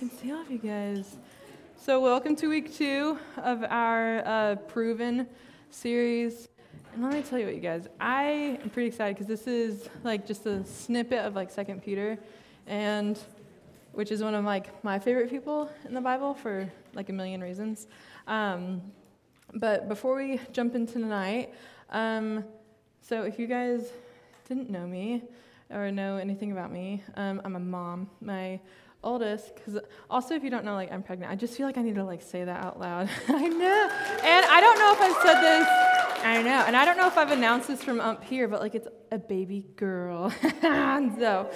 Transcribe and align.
can 0.00 0.10
see 0.10 0.32
all 0.32 0.40
of 0.40 0.50
you 0.50 0.56
guys. 0.56 1.18
So, 1.76 2.00
welcome 2.00 2.34
to 2.36 2.48
week 2.48 2.74
two 2.74 3.18
of 3.36 3.62
our 3.64 4.26
uh, 4.26 4.56
Proven 4.66 5.26
series. 5.70 6.48
And 6.94 7.02
let 7.02 7.12
me 7.12 7.20
tell 7.20 7.38
you 7.38 7.44
what, 7.44 7.54
you 7.54 7.60
guys, 7.60 7.86
I 8.00 8.58
am 8.62 8.70
pretty 8.70 8.88
excited 8.88 9.16
because 9.16 9.26
this 9.26 9.46
is 9.46 9.90
like 10.02 10.26
just 10.26 10.46
a 10.46 10.64
snippet 10.64 11.18
of 11.18 11.34
like 11.34 11.50
Second 11.50 11.84
Peter, 11.84 12.18
and 12.66 13.18
which 13.92 14.10
is 14.10 14.22
one 14.22 14.34
of 14.34 14.42
like 14.42 14.82
my 14.82 14.98
favorite 14.98 15.28
people 15.28 15.70
in 15.86 15.92
the 15.92 16.00
Bible 16.00 16.32
for 16.32 16.72
like 16.94 17.10
a 17.10 17.12
million 17.12 17.42
reasons. 17.42 17.86
Um, 18.26 18.80
but 19.52 19.86
before 19.86 20.16
we 20.16 20.40
jump 20.50 20.74
into 20.74 20.94
tonight, 20.94 21.52
um, 21.90 22.42
so 23.02 23.24
if 23.24 23.38
you 23.38 23.46
guys 23.46 23.90
didn't 24.48 24.70
know 24.70 24.86
me 24.86 25.24
or 25.70 25.90
know 25.90 26.16
anything 26.16 26.52
about 26.52 26.72
me, 26.72 27.02
um, 27.16 27.42
I'm 27.44 27.54
a 27.54 27.60
mom. 27.60 28.08
My 28.22 28.60
oldest, 29.02 29.54
because 29.54 29.78
also 30.08 30.34
if 30.34 30.44
you 30.44 30.50
don't 30.50 30.64
know, 30.64 30.74
like 30.74 30.92
I'm 30.92 31.02
pregnant, 31.02 31.32
I 31.32 31.36
just 31.36 31.56
feel 31.56 31.66
like 31.66 31.78
I 31.78 31.82
need 31.82 31.94
to 31.96 32.04
like 32.04 32.22
say 32.22 32.44
that 32.44 32.64
out 32.64 32.78
loud. 32.78 33.08
I 33.28 33.48
know, 33.48 33.90
and 34.24 34.46
I 34.46 34.60
don't 34.60 34.78
know 34.78 34.92
if 34.92 35.00
I've 35.00 35.22
said 35.22 35.40
this. 35.40 35.68
I 36.22 36.42
know, 36.42 36.64
and 36.66 36.76
I 36.76 36.84
don't 36.84 36.96
know 36.96 37.06
if 37.06 37.16
I've 37.16 37.30
announced 37.30 37.68
this 37.68 37.82
from 37.82 38.00
up 38.00 38.22
here, 38.24 38.46
but 38.46 38.60
like 38.60 38.74
it's 38.74 38.88
a 39.10 39.18
baby 39.18 39.66
girl. 39.76 40.30
so, 40.62 41.50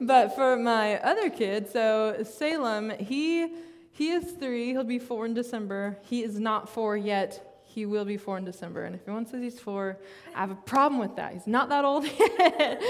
but 0.00 0.34
for 0.34 0.56
my 0.56 0.98
other 1.00 1.28
kid, 1.30 1.70
so 1.70 2.22
Salem, 2.24 2.90
he 2.90 3.48
he 3.96 4.10
is 4.10 4.32
three. 4.32 4.72
He'll 4.72 4.84
be 4.84 4.98
four 4.98 5.24
in 5.24 5.32
December. 5.32 5.98
He 6.02 6.22
is 6.22 6.38
not 6.38 6.68
four 6.68 6.98
yet. 6.98 7.62
He 7.64 7.86
will 7.86 8.04
be 8.04 8.16
four 8.18 8.36
in 8.36 8.44
December. 8.44 8.84
And 8.84 8.94
if 8.94 9.00
anyone 9.06 9.26
says 9.26 9.42
he's 9.42 9.58
four, 9.58 9.98
I 10.34 10.40
have 10.40 10.50
a 10.50 10.54
problem 10.54 11.00
with 11.00 11.16
that. 11.16 11.32
He's 11.32 11.46
not 11.46 11.70
that 11.70 11.84
old 11.84 12.04
yet. 12.38 12.82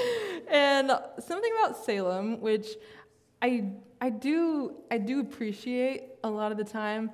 and 0.49 0.91
something 1.19 1.53
about 1.61 1.85
Salem, 1.85 2.41
which 2.41 2.67
I 3.43 3.73
I 4.01 4.11
do 4.11 4.75
I 4.91 4.99
do 4.99 5.21
appreciate 5.21 6.05
a 6.25 6.31
lot 6.31 6.53
of 6.53 6.59
the 6.59 6.65
time, 6.65 7.11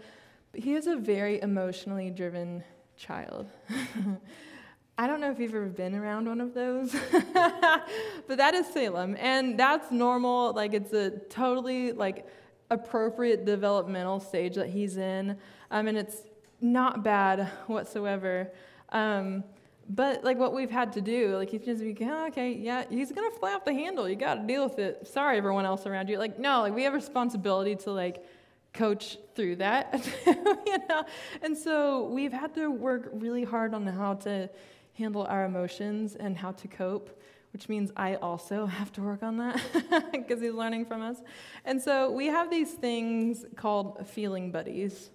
but 0.52 0.60
he 0.60 0.74
is 0.74 0.86
a 0.86 0.96
very 0.96 1.40
emotionally 1.40 2.10
driven 2.10 2.62
child. 2.96 3.48
I 4.98 5.06
don't 5.06 5.20
know 5.20 5.30
if 5.30 5.38
you've 5.38 5.54
ever 5.54 5.66
been 5.66 5.94
around 5.94 6.26
one 6.26 6.40
of 6.40 6.54
those, 6.54 6.92
but 7.12 8.36
that 8.36 8.54
is 8.54 8.66
Salem, 8.66 9.16
and 9.18 9.58
that's 9.58 9.90
normal. 9.90 10.52
Like 10.52 10.74
it's 10.74 10.92
a 10.92 11.10
totally 11.10 11.92
like 11.92 12.26
appropriate 12.70 13.44
developmental 13.44 14.20
stage 14.20 14.54
that 14.56 14.68
he's 14.68 14.96
in, 14.96 15.36
um, 15.70 15.88
and 15.88 15.96
it's 15.96 16.22
not 16.60 17.02
bad 17.02 17.48
whatsoever. 17.66 18.52
Um, 18.90 19.44
but 19.88 20.24
like 20.24 20.38
what 20.38 20.54
we've 20.54 20.70
had 20.70 20.92
to 20.94 21.00
do, 21.00 21.36
like 21.36 21.50
he's 21.50 21.64
just 21.64 21.82
be, 21.82 21.96
oh, 22.02 22.26
okay, 22.28 22.52
yeah, 22.52 22.84
he's 22.88 23.12
gonna 23.12 23.30
fly 23.30 23.52
off 23.54 23.64
the 23.64 23.72
handle. 23.72 24.08
You 24.08 24.16
got 24.16 24.34
to 24.34 24.46
deal 24.46 24.64
with 24.64 24.78
it. 24.78 25.06
Sorry, 25.06 25.36
everyone 25.36 25.66
else 25.66 25.86
around 25.86 26.08
you. 26.08 26.18
Like 26.18 26.38
no, 26.38 26.62
like 26.62 26.74
we 26.74 26.84
have 26.84 26.94
responsibility 26.94 27.76
to 27.76 27.92
like 27.92 28.24
coach 28.72 29.18
through 29.34 29.56
that, 29.56 30.08
you 30.26 30.78
know. 30.88 31.04
And 31.42 31.56
so 31.56 32.04
we've 32.04 32.32
had 32.32 32.54
to 32.54 32.70
work 32.70 33.10
really 33.12 33.44
hard 33.44 33.74
on 33.74 33.86
how 33.86 34.14
to 34.14 34.48
handle 34.94 35.24
our 35.24 35.44
emotions 35.44 36.16
and 36.16 36.36
how 36.36 36.52
to 36.52 36.68
cope, 36.68 37.20
which 37.52 37.68
means 37.68 37.90
I 37.96 38.16
also 38.16 38.66
have 38.78 38.92
to 38.92 39.02
work 39.02 39.22
on 39.22 39.36
that 39.38 39.60
because 40.12 40.40
he's 40.40 40.54
learning 40.54 40.86
from 40.86 41.02
us. 41.02 41.18
And 41.64 41.80
so 41.80 42.10
we 42.10 42.26
have 42.26 42.50
these 42.50 42.72
things 42.72 43.44
called 43.56 44.06
feeling 44.08 44.50
buddies. 44.50 45.10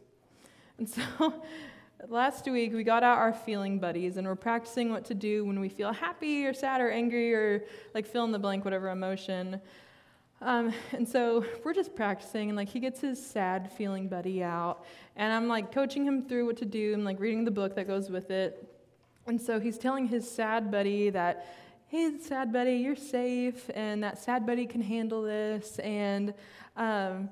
And 0.77 0.87
so 0.87 1.33
last 2.07 2.45
week 2.45 2.73
we 2.73 2.83
got 2.83 3.03
out 3.03 3.17
our 3.17 3.33
feeling 3.33 3.79
buddies 3.79 4.17
and 4.17 4.27
we're 4.27 4.35
practicing 4.35 4.91
what 4.91 5.05
to 5.05 5.13
do 5.13 5.43
when 5.45 5.59
we 5.59 5.69
feel 5.69 5.91
happy 5.91 6.45
or 6.45 6.53
sad 6.53 6.81
or 6.81 6.89
angry 6.89 7.33
or 7.33 7.63
like 7.93 8.05
fill 8.05 8.23
in 8.25 8.31
the 8.31 8.39
blank, 8.39 8.63
whatever 8.63 8.89
emotion. 8.89 9.59
Um, 10.39 10.71
and 10.91 11.07
so 11.07 11.43
we're 11.63 11.73
just 11.73 11.95
practicing, 11.95 12.49
and 12.49 12.55
like 12.55 12.69
he 12.69 12.79
gets 12.79 13.01
his 13.01 13.23
sad 13.23 13.71
feeling 13.71 14.07
buddy 14.07 14.43
out, 14.43 14.85
and 15.15 15.33
I'm 15.33 15.47
like 15.47 15.71
coaching 15.71 16.05
him 16.05 16.27
through 16.27 16.45
what 16.45 16.57
to 16.57 16.65
do, 16.65 16.93
and 16.93 17.03
like 17.03 17.19
reading 17.19 17.43
the 17.43 17.51
book 17.51 17.75
that 17.75 17.87
goes 17.87 18.11
with 18.11 18.29
it. 18.29 18.71
And 19.25 19.41
so 19.41 19.59
he's 19.59 19.79
telling 19.79 20.07
his 20.07 20.29
sad 20.29 20.69
buddy 20.69 21.09
that, 21.09 21.47
hey, 21.87 22.19
sad 22.21 22.53
buddy, 22.53 22.75
you're 22.75 22.95
safe, 22.95 23.67
and 23.73 24.03
that 24.03 24.19
sad 24.19 24.45
buddy 24.45 24.67
can 24.67 24.81
handle 24.81 25.23
this, 25.23 25.79
and 25.79 26.35
um, 26.75 27.29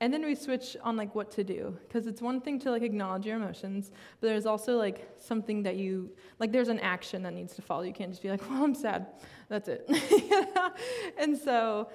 and 0.00 0.12
then 0.12 0.24
we 0.24 0.34
switch 0.34 0.76
on 0.82 0.96
like 0.96 1.14
what 1.14 1.30
to 1.30 1.42
do 1.42 1.76
because 1.86 2.06
it's 2.06 2.20
one 2.20 2.40
thing 2.40 2.58
to 2.58 2.70
like 2.70 2.82
acknowledge 2.82 3.24
your 3.24 3.36
emotions 3.36 3.90
but 4.20 4.28
there's 4.28 4.46
also 4.46 4.76
like 4.76 5.08
something 5.18 5.62
that 5.62 5.76
you 5.76 6.10
like 6.38 6.52
there's 6.52 6.68
an 6.68 6.80
action 6.80 7.22
that 7.22 7.32
needs 7.32 7.54
to 7.54 7.62
follow 7.62 7.82
you 7.82 7.92
can't 7.92 8.10
just 8.10 8.22
be 8.22 8.30
like 8.30 8.48
well 8.50 8.62
i'm 8.62 8.74
sad 8.74 9.06
that's 9.48 9.68
it 9.68 9.88
and 11.18 11.36
so 11.36 11.88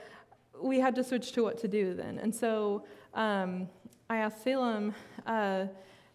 we 0.61 0.79
had 0.79 0.95
to 0.95 1.03
switch 1.03 1.31
to 1.33 1.43
what 1.43 1.57
to 1.59 1.67
do 1.67 1.93
then. 1.93 2.19
And 2.19 2.33
so 2.33 2.85
um, 3.13 3.67
I 4.09 4.17
asked 4.17 4.43
Salem, 4.43 4.93
uh, 5.25 5.65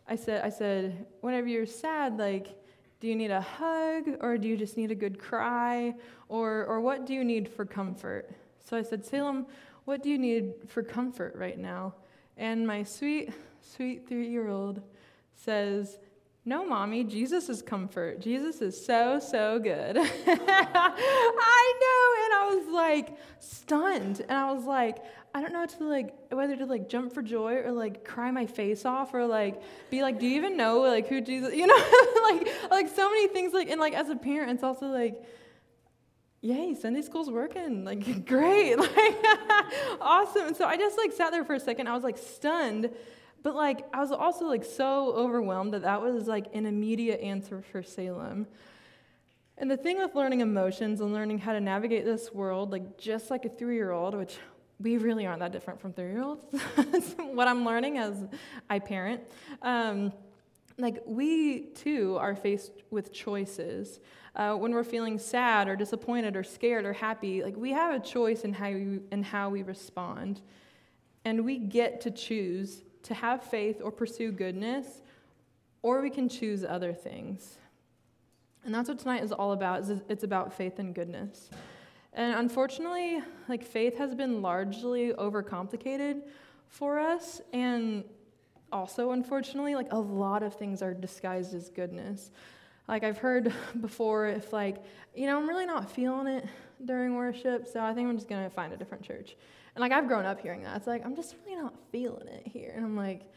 I 0.08 0.16
said, 0.16 0.44
I 0.44 0.50
said, 0.50 1.06
whenever 1.20 1.48
you're 1.48 1.66
sad, 1.66 2.19
like, 2.19 2.48
do 3.00 3.08
you 3.08 3.16
need 3.16 3.30
a 3.30 3.41
hug 3.41 4.16
or 4.20 4.38
do 4.38 4.48
you 4.48 4.56
just 4.56 4.76
need 4.76 4.91
a 4.91 4.94
good 4.94 5.19
cry 5.19 5.94
or, 6.28 6.64
or 6.64 6.80
what 6.80 7.06
do 7.06 7.12
you 7.12 7.25
need 7.25 7.48
for 7.48 7.64
comfort? 7.64 8.30
So 8.64 8.76
I 8.76 8.82
said, 8.82 9.04
Salem, 9.04 9.46
what 9.86 10.02
do 10.02 10.10
you 10.10 10.19
need 10.19 10.52
for 10.66 10.82
comfort 10.82 11.34
right 11.36 11.58
now? 11.58 11.94
And 12.36 12.66
my 12.66 12.82
sweet, 12.82 13.32
sweet 13.62 14.06
three 14.06 14.28
year 14.28 14.48
old 14.48 14.82
says, 15.34 15.98
no, 16.44 16.64
mommy, 16.64 17.02
Jesus 17.02 17.48
is 17.48 17.62
comfort. 17.62 18.20
Jesus 18.20 18.60
is 18.60 18.84
so, 18.84 19.19
so 19.19 19.58
good. 19.58 19.96
I 19.98 21.75
know. 21.82 22.25
And 22.25 22.34
I 22.34 22.52
was 22.54 22.69
like 22.72 23.16
stunned. 23.41 24.20
And 24.20 24.32
I 24.32 24.52
was 24.52 24.64
like, 24.64 24.98
I 25.34 25.41
don't 25.41 25.52
know 25.52 25.66
to 25.66 25.84
like 25.88 26.14
whether 26.30 26.56
to 26.56 26.66
like 26.66 26.88
jump 26.88 27.12
for 27.12 27.22
joy 27.22 27.56
or 27.56 27.72
like 27.72 28.04
cry 28.04 28.30
my 28.30 28.46
face 28.46 28.84
off 28.84 29.12
or 29.12 29.26
like 29.26 29.60
be 29.91 30.02
like, 30.02 30.19
do 30.19 30.26
you 30.26 30.36
even 30.36 30.56
know 30.56 30.80
like 30.80 31.08
who 31.08 31.20
Jesus 31.20 31.54
you 31.54 31.66
know? 31.66 31.75
like 32.22 32.48
like 32.70 32.88
so 32.88 33.08
many 33.08 33.28
things 33.28 33.52
like 33.52 33.69
and 33.69 33.80
like 33.80 33.94
as 33.94 34.08
a 34.08 34.16
parent 34.16 34.50
it's 34.50 34.62
also 34.62 34.86
like 34.86 35.22
yay, 36.41 36.74
Sunday 36.74 37.02
school's 37.02 37.30
working. 37.30 37.84
Like, 37.84 38.26
great. 38.26 38.76
Like, 38.78 39.16
awesome. 40.00 40.48
And 40.48 40.56
so 40.56 40.66
I 40.66 40.76
just 40.76 40.97
like 40.97 41.12
sat 41.12 41.30
there 41.32 41.44
for 41.44 41.54
a 41.54 41.60
second. 41.60 41.88
I 41.88 41.94
was 41.94 42.04
like 42.04 42.19
stunned 42.19 42.91
but 43.47 43.54
like 43.54 43.84
I 43.94 44.00
was 44.00 44.10
also 44.10 44.46
like 44.46 44.64
so 44.64 45.14
overwhelmed 45.14 45.72
that 45.72 45.82
that 45.82 46.02
was 46.02 46.26
like 46.26 46.46
an 46.52 46.66
immediate 46.66 47.20
answer 47.20 47.62
for 47.62 47.80
Salem. 47.80 48.48
And 49.56 49.70
the 49.70 49.76
thing 49.76 49.98
with 49.98 50.16
learning 50.16 50.41
emotions 50.41 51.00
and 51.00 51.12
learning 51.12 51.38
how 51.38 51.52
to 51.52 51.60
navigate 51.60 52.04
this 52.04 52.32
world, 52.32 52.72
like 52.72 52.98
just 52.98 53.30
like 53.30 53.44
a 53.44 53.48
three 53.48 53.76
year 53.76 53.92
old, 53.92 54.16
which 54.16 54.36
we 54.80 54.98
really 54.98 55.26
aren't 55.26 55.38
that 55.38 55.52
different 55.52 55.80
from 55.80 55.92
three 55.92 56.10
year 56.10 56.25
olds, 56.25 56.44
what 57.19 57.46
I'm 57.46 57.64
learning 57.64 57.98
as 57.98 58.25
I 58.69 58.80
parent, 58.80 59.22
um, 59.62 60.12
like 60.76 61.00
we 61.06 61.69
too 61.69 62.16
are 62.19 62.34
faced 62.34 62.72
with 62.91 63.12
choices. 63.12 64.00
Uh, 64.36 64.54
when 64.54 64.72
we're 64.72 64.84
feeling 64.84 65.19
sad 65.19 65.66
or 65.66 65.74
disappointed 65.74 66.36
or 66.36 66.44
scared 66.44 66.84
or 66.84 66.92
happy, 66.92 67.42
like 67.42 67.56
we 67.56 67.70
have 67.70 67.94
a 67.94 67.98
choice 67.98 68.42
in 68.42 68.52
how 68.52 68.70
we, 68.70 69.00
in 69.10 69.22
how 69.22 69.48
we 69.48 69.62
respond. 69.62 70.42
And 71.24 71.44
we 71.44 71.58
get 71.58 72.02
to 72.02 72.10
choose 72.10 72.82
to 73.04 73.14
have 73.14 73.42
faith 73.42 73.80
or 73.82 73.91
pursue 73.91 74.30
goodness, 74.30 75.00
or 75.80 76.02
we 76.02 76.10
can 76.10 76.28
choose 76.28 76.64
other 76.64 76.92
things. 76.92 77.56
And 78.64 78.75
that's 78.75 78.88
what 78.88 78.98
tonight 78.98 79.22
is 79.22 79.32
all 79.32 79.52
about. 79.52 79.80
Is 79.80 80.02
it's 80.08 80.25
about 80.25 80.52
faith 80.52 80.78
and 80.78 80.94
goodness. 80.94 81.48
And 82.12 82.34
unfortunately, 82.38 83.20
like 83.48 83.64
faith 83.64 83.96
has 83.96 84.14
been 84.14 84.42
largely 84.42 85.12
overcomplicated 85.12 86.22
for 86.69 86.98
us 86.98 87.41
and 87.52 88.04
also 88.72 89.12
unfortunately 89.12 89.75
like 89.75 89.92
a 89.92 89.98
lot 89.98 90.42
of 90.42 90.54
things 90.54 90.82
are 90.82 90.92
disguised 90.92 91.54
as 91.54 91.70
goodness. 91.70 92.30
Like 92.88 93.04
I've 93.04 93.19
heard 93.19 93.52
before 93.80 94.28
if 94.28 94.52
like, 94.52 94.76
you 95.14 95.26
know, 95.26 95.38
I'm 95.38 95.48
really 95.48 95.66
not 95.66 95.91
feeling 95.91 96.26
it 96.26 96.47
during 96.84 97.14
worship, 97.14 97.66
so 97.66 97.80
I 97.80 97.94
think 97.94 98.08
I'm 98.08 98.16
just 98.16 98.28
to 98.28 98.50
find 98.50 98.72
a 98.72 98.76
different 98.76 99.04
church. 99.04 99.36
And 99.74 99.80
like 99.80 99.92
I've 99.92 100.08
grown 100.08 100.24
up 100.24 100.41
hearing 100.41 100.62
that. 100.62 100.76
It's 100.76 100.86
like, 100.86 101.04
I'm 101.04 101.16
just 101.16 101.34
really 101.44 101.60
not 101.60 101.75
feeling 101.91 102.28
it 102.28 102.46
here. 102.46 102.72
And 102.75 102.84
I'm 102.84 102.96
like, 102.96 103.31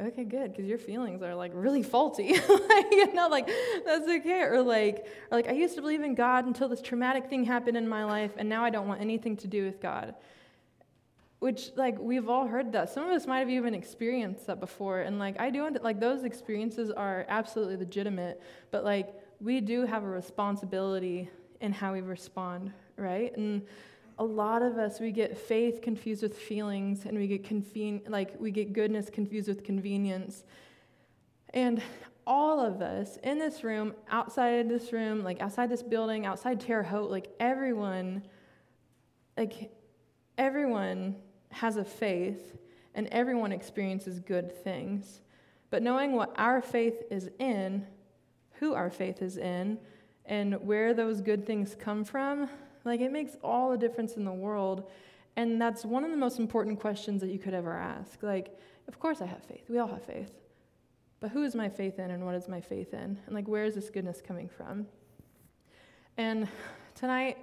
okay, 0.00 0.24
good, 0.24 0.52
because 0.52 0.66
your 0.66 0.78
feelings 0.78 1.22
are 1.22 1.34
like 1.34 1.52
really 1.54 1.82
faulty. 1.82 2.32
like, 2.48 2.86
you 2.90 3.12
know, 3.14 3.28
like 3.28 3.48
that's 3.84 4.08
okay. 4.08 4.42
Or 4.42 4.62
like, 4.62 5.06
or 5.30 5.38
like 5.38 5.48
I 5.48 5.52
used 5.52 5.74
to 5.76 5.80
believe 5.80 6.02
in 6.02 6.14
God 6.14 6.46
until 6.46 6.68
this 6.68 6.82
traumatic 6.82 7.28
thing 7.28 7.44
happened 7.44 7.76
in 7.76 7.88
my 7.88 8.04
life, 8.04 8.32
and 8.36 8.48
now 8.48 8.64
I 8.64 8.70
don't 8.70 8.88
want 8.88 9.00
anything 9.00 9.36
to 9.38 9.46
do 9.46 9.64
with 9.64 9.80
God. 9.80 10.14
Which, 11.40 11.70
like, 11.76 11.98
we've 11.98 12.28
all 12.28 12.46
heard 12.46 12.72
that. 12.72 12.88
Some 12.88 13.04
of 13.04 13.10
us 13.10 13.26
might 13.26 13.40
have 13.40 13.50
even 13.50 13.74
experienced 13.74 14.46
that 14.46 14.60
before. 14.60 15.00
And, 15.00 15.18
like, 15.18 15.38
I 15.38 15.50
do, 15.50 15.68
like, 15.82 16.00
those 16.00 16.24
experiences 16.24 16.90
are 16.90 17.26
absolutely 17.28 17.76
legitimate. 17.76 18.40
But, 18.70 18.84
like, 18.84 19.14
we 19.40 19.60
do 19.60 19.84
have 19.84 20.04
a 20.04 20.08
responsibility 20.08 21.28
in 21.60 21.72
how 21.72 21.92
we 21.92 22.00
respond, 22.00 22.72
right? 22.96 23.36
And 23.36 23.62
a 24.18 24.24
lot 24.24 24.62
of 24.62 24.78
us 24.78 25.00
we 25.00 25.10
get 25.10 25.36
faith 25.36 25.80
confused 25.82 26.22
with 26.22 26.38
feelings 26.38 27.04
and 27.04 27.18
we 27.18 27.26
get 27.26 27.42
conven- 27.42 28.08
like 28.08 28.38
we 28.40 28.50
get 28.50 28.72
goodness 28.72 29.10
confused 29.10 29.48
with 29.48 29.64
convenience 29.64 30.44
and 31.52 31.82
all 32.26 32.60
of 32.60 32.80
us 32.80 33.18
in 33.22 33.38
this 33.38 33.64
room 33.64 33.92
outside 34.08 34.68
this 34.68 34.92
room 34.92 35.24
like 35.24 35.40
outside 35.40 35.68
this 35.68 35.82
building 35.82 36.26
outside 36.26 36.60
terre 36.60 36.82
haute 36.82 37.10
like 37.10 37.28
everyone 37.40 38.22
like 39.36 39.72
everyone 40.38 41.16
has 41.54 41.76
a 41.76 41.84
faith 41.84 42.56
and 42.94 43.08
everyone 43.08 43.52
experiences 43.52 44.20
good 44.20 44.52
things. 44.64 45.20
But 45.70 45.82
knowing 45.82 46.12
what 46.12 46.32
our 46.36 46.60
faith 46.60 47.02
is 47.10 47.30
in, 47.38 47.86
who 48.54 48.74
our 48.74 48.90
faith 48.90 49.22
is 49.22 49.36
in, 49.36 49.78
and 50.26 50.54
where 50.66 50.94
those 50.94 51.20
good 51.20 51.46
things 51.46 51.76
come 51.78 52.04
from, 52.04 52.48
like 52.84 53.00
it 53.00 53.12
makes 53.12 53.36
all 53.42 53.70
the 53.70 53.78
difference 53.78 54.14
in 54.16 54.24
the 54.24 54.32
world. 54.32 54.90
And 55.36 55.60
that's 55.60 55.84
one 55.84 56.04
of 56.04 56.10
the 56.10 56.16
most 56.16 56.38
important 56.38 56.80
questions 56.80 57.20
that 57.20 57.30
you 57.30 57.38
could 57.38 57.54
ever 57.54 57.72
ask. 57.72 58.22
Like, 58.22 58.56
of 58.86 58.98
course 58.98 59.20
I 59.20 59.26
have 59.26 59.42
faith. 59.42 59.64
We 59.68 59.78
all 59.78 59.88
have 59.88 60.04
faith. 60.04 60.30
But 61.20 61.30
who 61.30 61.42
is 61.42 61.54
my 61.54 61.68
faith 61.68 61.98
in 61.98 62.10
and 62.10 62.24
what 62.24 62.34
is 62.34 62.48
my 62.48 62.60
faith 62.60 62.92
in? 62.94 63.18
And 63.26 63.34
like, 63.34 63.48
where 63.48 63.64
is 63.64 63.74
this 63.74 63.90
goodness 63.90 64.22
coming 64.24 64.48
from? 64.48 64.86
And 66.16 66.46
tonight, 66.94 67.38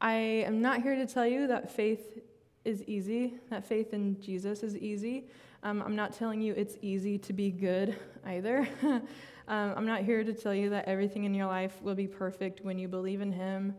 I 0.00 0.12
am 0.12 0.60
not 0.60 0.82
here 0.82 0.94
to 0.94 1.06
tell 1.06 1.26
you 1.26 1.46
that 1.48 1.70
faith 1.70 2.20
is 2.64 2.82
easy, 2.84 3.34
that 3.50 3.66
faith 3.66 3.92
in 3.92 4.20
Jesus 4.20 4.62
is 4.62 4.76
easy. 4.76 5.28
Um, 5.62 5.82
I'm 5.82 5.96
not 5.96 6.12
telling 6.12 6.40
you 6.40 6.54
it's 6.54 6.76
easy 6.82 7.18
to 7.18 7.32
be 7.32 7.50
good 7.50 7.96
either. 8.26 8.68
um, 8.82 9.02
I'm 9.48 9.86
not 9.86 10.02
here 10.02 10.24
to 10.24 10.32
tell 10.32 10.54
you 10.54 10.70
that 10.70 10.86
everything 10.86 11.24
in 11.24 11.34
your 11.34 11.46
life 11.46 11.80
will 11.82 11.94
be 11.94 12.06
perfect 12.06 12.64
when 12.64 12.78
you 12.78 12.88
believe 12.88 13.20
in 13.20 13.32
Him. 13.32 13.74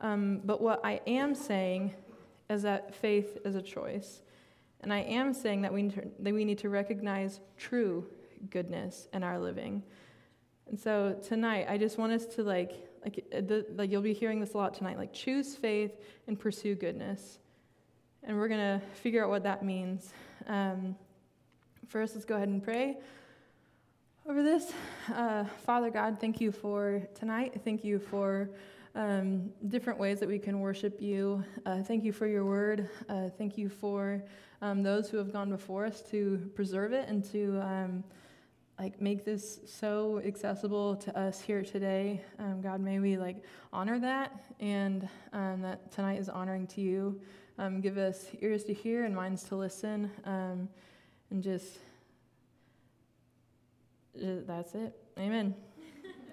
Um, 0.00 0.40
but 0.44 0.60
what 0.60 0.80
I 0.84 1.00
am 1.06 1.34
saying 1.34 1.94
is 2.50 2.62
that 2.62 2.94
faith 2.94 3.38
is 3.44 3.54
a 3.54 3.62
choice. 3.62 4.22
And 4.80 4.92
I 4.92 5.00
am 5.00 5.32
saying 5.32 5.62
that 5.62 5.72
we, 5.72 5.82
need 5.82 5.94
to, 5.94 6.08
that 6.20 6.34
we 6.34 6.44
need 6.44 6.58
to 6.58 6.68
recognize 6.68 7.40
true 7.56 8.06
goodness 8.50 9.08
in 9.12 9.22
our 9.22 9.38
living. 9.38 9.82
And 10.68 10.78
so 10.78 11.18
tonight, 11.26 11.66
I 11.68 11.78
just 11.78 11.98
want 11.98 12.12
us 12.12 12.26
to 12.34 12.42
like, 12.42 12.72
like, 13.02 13.24
the, 13.30 13.66
like 13.76 13.90
you'll 13.90 14.02
be 14.02 14.14
hearing 14.14 14.40
this 14.40 14.54
a 14.54 14.56
lot 14.56 14.74
tonight, 14.74 14.98
like 14.98 15.12
choose 15.12 15.56
faith 15.56 15.92
and 16.26 16.38
pursue 16.38 16.74
goodness. 16.74 17.38
And 18.26 18.38
we're 18.38 18.48
going 18.48 18.80
to 18.80 18.86
figure 19.02 19.22
out 19.22 19.28
what 19.28 19.42
that 19.42 19.62
means. 19.62 20.10
Um, 20.46 20.96
first, 21.88 22.14
let's 22.14 22.24
go 22.24 22.36
ahead 22.36 22.48
and 22.48 22.62
pray 22.62 22.96
over 24.26 24.42
this. 24.42 24.72
Uh, 25.14 25.44
Father 25.66 25.90
God, 25.90 26.18
thank 26.18 26.40
you 26.40 26.50
for 26.50 27.02
tonight. 27.14 27.60
Thank 27.62 27.84
you 27.84 27.98
for 27.98 28.48
um, 28.94 29.50
different 29.68 29.98
ways 29.98 30.20
that 30.20 30.28
we 30.28 30.38
can 30.38 30.60
worship 30.60 31.02
you. 31.02 31.44
Uh, 31.66 31.82
thank 31.82 32.02
you 32.02 32.12
for 32.12 32.26
your 32.26 32.46
word. 32.46 32.88
Uh, 33.10 33.28
thank 33.36 33.58
you 33.58 33.68
for 33.68 34.24
um, 34.62 34.82
those 34.82 35.10
who 35.10 35.18
have 35.18 35.30
gone 35.30 35.50
before 35.50 35.84
us 35.84 36.00
to 36.10 36.50
preserve 36.54 36.94
it 36.94 37.06
and 37.06 37.30
to 37.32 37.60
um, 37.60 38.04
like 38.78 39.02
make 39.02 39.26
this 39.26 39.60
so 39.66 40.22
accessible 40.24 40.96
to 40.96 41.18
us 41.18 41.42
here 41.42 41.62
today. 41.62 42.22
Um, 42.38 42.62
God, 42.62 42.80
may 42.80 43.00
we 43.00 43.18
like 43.18 43.44
honor 43.70 43.98
that 43.98 44.44
and 44.60 45.06
um, 45.34 45.60
that 45.60 45.92
tonight 45.92 46.18
is 46.18 46.30
honoring 46.30 46.66
to 46.68 46.80
you. 46.80 47.20
Um, 47.58 47.80
give 47.80 47.98
us 47.98 48.26
ears 48.40 48.64
to 48.64 48.74
hear 48.74 49.04
and 49.04 49.14
minds 49.14 49.44
to 49.44 49.56
listen. 49.56 50.10
Um, 50.24 50.68
and 51.30 51.42
just, 51.42 51.78
just, 54.18 54.46
that's 54.46 54.74
it. 54.74 54.96
Amen. 55.18 55.54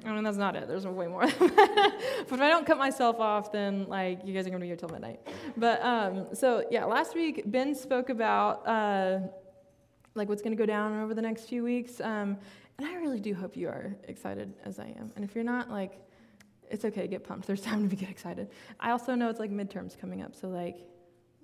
I 0.03 0.13
mean, 0.13 0.23
that's 0.23 0.37
not 0.37 0.55
it. 0.55 0.67
There's 0.67 0.87
way 0.87 1.07
more. 1.07 1.21
but 1.39 1.39
if 1.39 2.33
I 2.33 2.49
don't 2.49 2.65
cut 2.65 2.77
myself 2.77 3.19
off, 3.19 3.51
then 3.51 3.85
like 3.87 4.21
you 4.25 4.33
guys 4.33 4.47
are 4.47 4.49
gonna 4.49 4.61
be 4.61 4.67
here 4.67 4.75
till 4.75 4.89
midnight. 4.89 5.19
But 5.57 5.83
um, 5.83 6.27
so 6.33 6.65
yeah, 6.71 6.85
last 6.85 7.13
week 7.13 7.43
Ben 7.45 7.75
spoke 7.75 8.09
about 8.09 8.67
uh, 8.67 9.19
like 10.15 10.27
what's 10.27 10.41
gonna 10.41 10.55
go 10.55 10.65
down 10.65 10.99
over 11.01 11.13
the 11.13 11.21
next 11.21 11.43
few 11.43 11.63
weeks, 11.63 12.01
um, 12.01 12.37
and 12.79 12.87
I 12.87 12.95
really 12.95 13.19
do 13.19 13.35
hope 13.35 13.55
you 13.55 13.67
are 13.67 13.95
excited 14.07 14.53
as 14.65 14.79
I 14.79 14.87
am. 14.97 15.11
And 15.15 15.23
if 15.23 15.35
you're 15.35 15.43
not, 15.43 15.69
like, 15.69 15.99
it's 16.71 16.83
okay. 16.85 17.07
Get 17.07 17.23
pumped. 17.23 17.45
There's 17.45 17.61
time 17.61 17.87
to 17.87 17.95
get 17.95 18.09
excited. 18.09 18.49
I 18.79 18.89
also 18.89 19.13
know 19.13 19.29
it's 19.29 19.39
like 19.39 19.51
midterms 19.51 19.95
coming 19.99 20.23
up, 20.23 20.35
so 20.35 20.47
like 20.47 20.79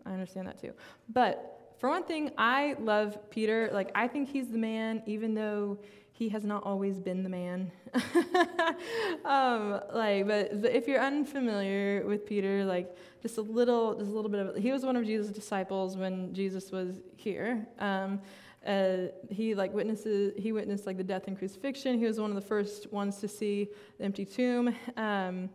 I 0.08 0.14
understand 0.14 0.48
that 0.48 0.60
too. 0.60 0.74
But 1.10 1.74
for 1.78 1.90
one 1.90 2.04
thing, 2.04 2.32
I 2.38 2.76
love 2.80 3.18
Peter. 3.30 3.70
Like, 3.72 3.92
I 3.94 4.08
think 4.08 4.30
he's 4.30 4.50
the 4.50 4.58
man, 4.58 5.04
even 5.06 5.34
though 5.34 5.78
he 6.12 6.30
has 6.30 6.44
not 6.44 6.64
always 6.64 7.00
been 7.00 7.22
the 7.22 7.30
man. 7.30 7.72
um, 9.26 9.80
like, 9.94 10.26
but 10.28 10.52
if 10.66 10.88
you're 10.88 11.00
unfamiliar 11.00 12.04
with 12.08 12.26
Peter, 12.26 12.66
like, 12.66 12.96
just 13.22 13.38
a 13.38 13.42
little, 13.42 13.94
just 13.94 14.10
a 14.10 14.14
little 14.14 14.32
bit 14.32 14.40
of, 14.40 14.56
he 14.56 14.72
was 14.72 14.84
one 14.84 14.96
of 14.96 15.06
Jesus' 15.06 15.32
disciples 15.32 15.96
when 15.96 16.34
Jesus 16.34 16.72
was 16.72 17.00
here. 17.16 17.68
Um, 17.78 18.22
uh, 18.66 19.08
he 19.30 19.56
like 19.56 19.74
witnesses, 19.74 20.34
he 20.38 20.52
witnessed 20.52 20.86
like 20.86 20.98
the 20.98 21.04
death 21.04 21.28
and 21.28 21.38
crucifixion. 21.38 21.98
He 21.98 22.06
was 22.06 22.20
one 22.20 22.32
of 22.32 22.36
the 22.36 22.42
first 22.42 22.92
ones 22.92 23.18
to 23.18 23.28
see 23.28 23.70
the 23.98 24.04
empty 24.04 24.26
tomb, 24.26 24.76
um, 24.98 25.50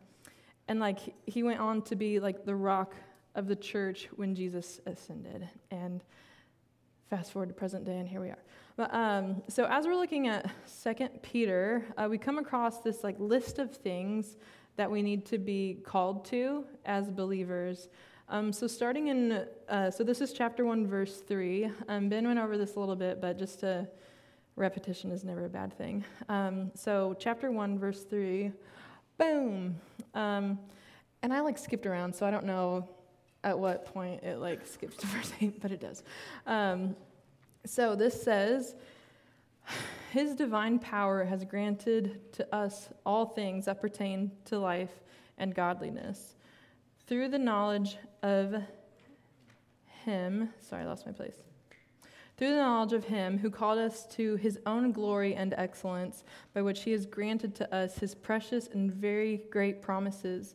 and 0.69 0.81
like 0.81 1.01
he 1.27 1.43
went 1.43 1.61
on 1.61 1.83
to 1.83 1.97
be 1.97 2.21
like 2.21 2.47
the 2.47 2.55
rock 2.55 2.95
of 3.35 3.47
the 3.47 3.57
church 3.57 4.09
when 4.17 4.35
Jesus 4.35 4.81
ascended. 4.87 5.49
And 5.71 6.03
fast 7.11 7.33
forward 7.33 7.49
to 7.49 7.55
present 7.55 7.85
day, 7.85 7.99
and 7.99 8.09
here 8.09 8.21
we 8.21 8.29
are. 8.29 8.43
But, 8.77 8.95
um, 8.95 9.43
so 9.49 9.67
as 9.67 9.87
we're 9.87 9.97
looking 9.97 10.29
at 10.29 10.51
Second 10.65 11.23
Peter, 11.23 11.85
uh, 11.99 12.09
we 12.09 12.17
come 12.17 12.39
across 12.39 12.81
this 12.81 13.05
like 13.05 13.17
list 13.19 13.59
of 13.59 13.77
things 13.77 14.37
that 14.77 14.91
we 14.91 15.03
need 15.03 15.27
to 15.27 15.39
be 15.39 15.79
called 15.85 16.25
to 16.27 16.65
as 16.87 17.11
believers. 17.11 17.89
Um, 18.31 18.51
so 18.51 18.67
starting 18.67 19.09
in, 19.09 19.47
uh, 19.69 19.91
so 19.91 20.05
this 20.05 20.23
is 20.23 20.33
chapter 20.33 20.65
one, 20.65 20.87
verse 20.87 21.21
three. 21.21 21.71
Um, 21.89 22.09
ben 22.09 22.27
went 22.27 22.39
over 22.39 22.57
this 22.57 22.77
a 22.77 22.81
little 22.81 22.97
bit, 22.97 23.21
but 23.21 23.39
just 23.39 23.61
to 23.61 23.87
repetition 24.57 25.11
is 25.11 25.23
never 25.23 25.45
a 25.45 25.51
bad 25.51 25.77
thing. 25.77 26.03
Um, 26.31 26.71
so 26.75 27.15
chapter 27.19 27.51
one, 27.51 27.79
verse 27.79 28.05
three, 28.05 28.53
boom. 29.19 29.77
Um, 30.15 30.59
and 31.23 31.33
I 31.33 31.41
like 31.41 31.59
skipped 31.59 31.85
around, 31.85 32.15
so 32.15 32.25
I 32.25 32.31
don't 32.31 32.47
know 32.47 32.89
at 33.45 33.59
what 33.59 33.85
point 33.87 34.23
it 34.23 34.39
like 34.39 34.67
skips 34.67 34.97
to 34.99 35.07
verse 35.07 35.33
8, 35.41 35.61
but 35.61 35.71
it 35.71 35.81
does. 35.81 36.03
Um, 36.47 36.97
so 37.65 37.95
this 37.95 38.21
says, 38.23 38.75
His 40.11 40.35
divine 40.35 40.79
power 40.79 41.25
has 41.25 41.45
granted 41.45 42.33
to 42.35 42.55
us 42.55 42.89
all 43.05 43.27
things 43.27 43.67
that 43.67 43.81
pertain 43.81 44.31
to 44.47 44.59
life 44.59 45.01
and 45.39 45.55
godliness 45.55 46.35
through 47.07 47.29
the 47.29 47.39
knowledge 47.39 47.97
of 48.23 48.55
Him. 50.05 50.51
Sorry, 50.61 50.83
I 50.83 50.87
lost 50.87 51.07
my 51.07 51.13
place. 51.13 51.37
Through 52.37 52.51
the 52.51 52.57
knowledge 52.57 52.93
of 52.93 53.05
Him 53.05 53.39
who 53.39 53.51
called 53.51 53.79
us 53.79 54.07
to 54.15 54.37
His 54.37 54.59
own 54.67 54.93
glory 54.93 55.35
and 55.35 55.55
excellence, 55.57 56.25
by 56.55 56.63
which 56.63 56.83
He 56.83 56.93
has 56.93 57.07
granted 57.07 57.55
to 57.57 57.75
us 57.75 57.99
His 57.99 58.15
precious 58.15 58.69
and 58.69 58.93
very 58.93 59.43
great 59.51 59.83
promises 59.83 60.55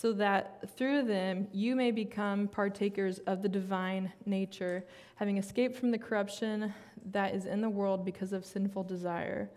so 0.00 0.12
that 0.12 0.60
through 0.76 1.02
them 1.02 1.48
you 1.52 1.74
may 1.74 1.90
become 1.90 2.46
partakers 2.46 3.18
of 3.26 3.42
the 3.42 3.48
divine 3.48 4.12
nature, 4.26 4.84
having 5.16 5.38
escaped 5.38 5.76
from 5.76 5.90
the 5.90 5.98
corruption 5.98 6.72
that 7.10 7.34
is 7.34 7.46
in 7.46 7.60
the 7.60 7.68
world 7.68 8.04
because 8.04 8.32
of 8.32 8.44
sinful 8.44 8.84
desire. 8.84 9.50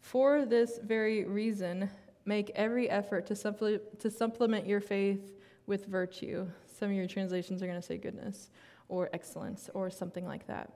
For 0.00 0.44
this 0.44 0.80
very 0.82 1.22
reason, 1.22 1.88
make 2.24 2.50
every 2.56 2.90
effort 2.90 3.26
to, 3.26 3.34
suppl- 3.34 3.78
to 4.00 4.10
supplement 4.10 4.66
your 4.66 4.80
faith 4.80 5.36
with 5.66 5.86
virtue. 5.86 6.44
Some 6.76 6.90
of 6.90 6.96
your 6.96 7.06
translations 7.06 7.62
are 7.62 7.66
going 7.66 7.80
to 7.80 7.86
say 7.86 7.96
goodness 7.96 8.50
or 8.88 9.08
excellence 9.12 9.70
or 9.72 9.88
something 9.88 10.26
like 10.26 10.48
that. 10.48 10.72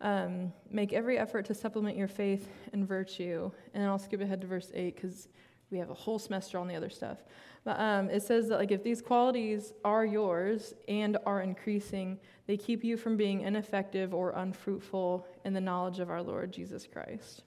Um, 0.00 0.54
make 0.70 0.94
every 0.94 1.18
effort 1.18 1.44
to 1.46 1.54
supplement 1.54 1.98
your 1.98 2.08
faith 2.08 2.48
and 2.72 2.88
virtue. 2.88 3.50
And 3.74 3.84
I'll 3.84 3.98
skip 3.98 4.22
ahead 4.22 4.40
to 4.40 4.46
verse 4.46 4.72
8 4.72 4.94
because 4.94 5.28
we 5.70 5.78
have 5.78 5.90
a 5.90 5.94
whole 5.94 6.18
semester 6.18 6.58
on 6.58 6.68
the 6.68 6.74
other 6.74 6.90
stuff. 6.90 7.18
But 7.64 7.80
um, 7.80 8.10
it 8.10 8.22
says 8.22 8.48
that 8.48 8.58
like 8.58 8.70
if 8.70 8.84
these 8.84 9.02
qualities 9.02 9.72
are 9.84 10.04
yours 10.04 10.74
and 10.86 11.18
are 11.26 11.42
increasing, 11.42 12.18
they 12.46 12.56
keep 12.56 12.84
you 12.84 12.96
from 12.96 13.16
being 13.16 13.40
ineffective 13.40 14.14
or 14.14 14.30
unfruitful 14.30 15.26
in 15.44 15.52
the 15.52 15.60
knowledge 15.60 15.98
of 15.98 16.08
our 16.08 16.22
Lord 16.22 16.52
Jesus 16.52 16.86
Christ. 16.86 17.42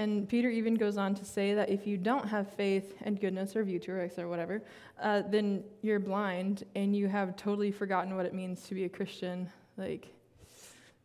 And 0.00 0.26
Peter 0.26 0.48
even 0.48 0.76
goes 0.76 0.96
on 0.96 1.14
to 1.16 1.26
say 1.26 1.52
that 1.52 1.68
if 1.68 1.86
you 1.86 1.98
don't 1.98 2.26
have 2.26 2.50
faith 2.54 2.94
and 3.02 3.20
goodness 3.20 3.54
or 3.54 3.64
Vuturix 3.64 4.18
or 4.18 4.28
whatever, 4.28 4.62
uh, 5.02 5.22
then 5.28 5.62
you're 5.82 5.98
blind 5.98 6.64
and 6.74 6.96
you 6.96 7.06
have 7.06 7.36
totally 7.36 7.70
forgotten 7.70 8.16
what 8.16 8.24
it 8.24 8.32
means 8.32 8.62
to 8.68 8.74
be 8.74 8.84
a 8.84 8.88
Christian. 8.88 9.50
Like, 9.76 10.08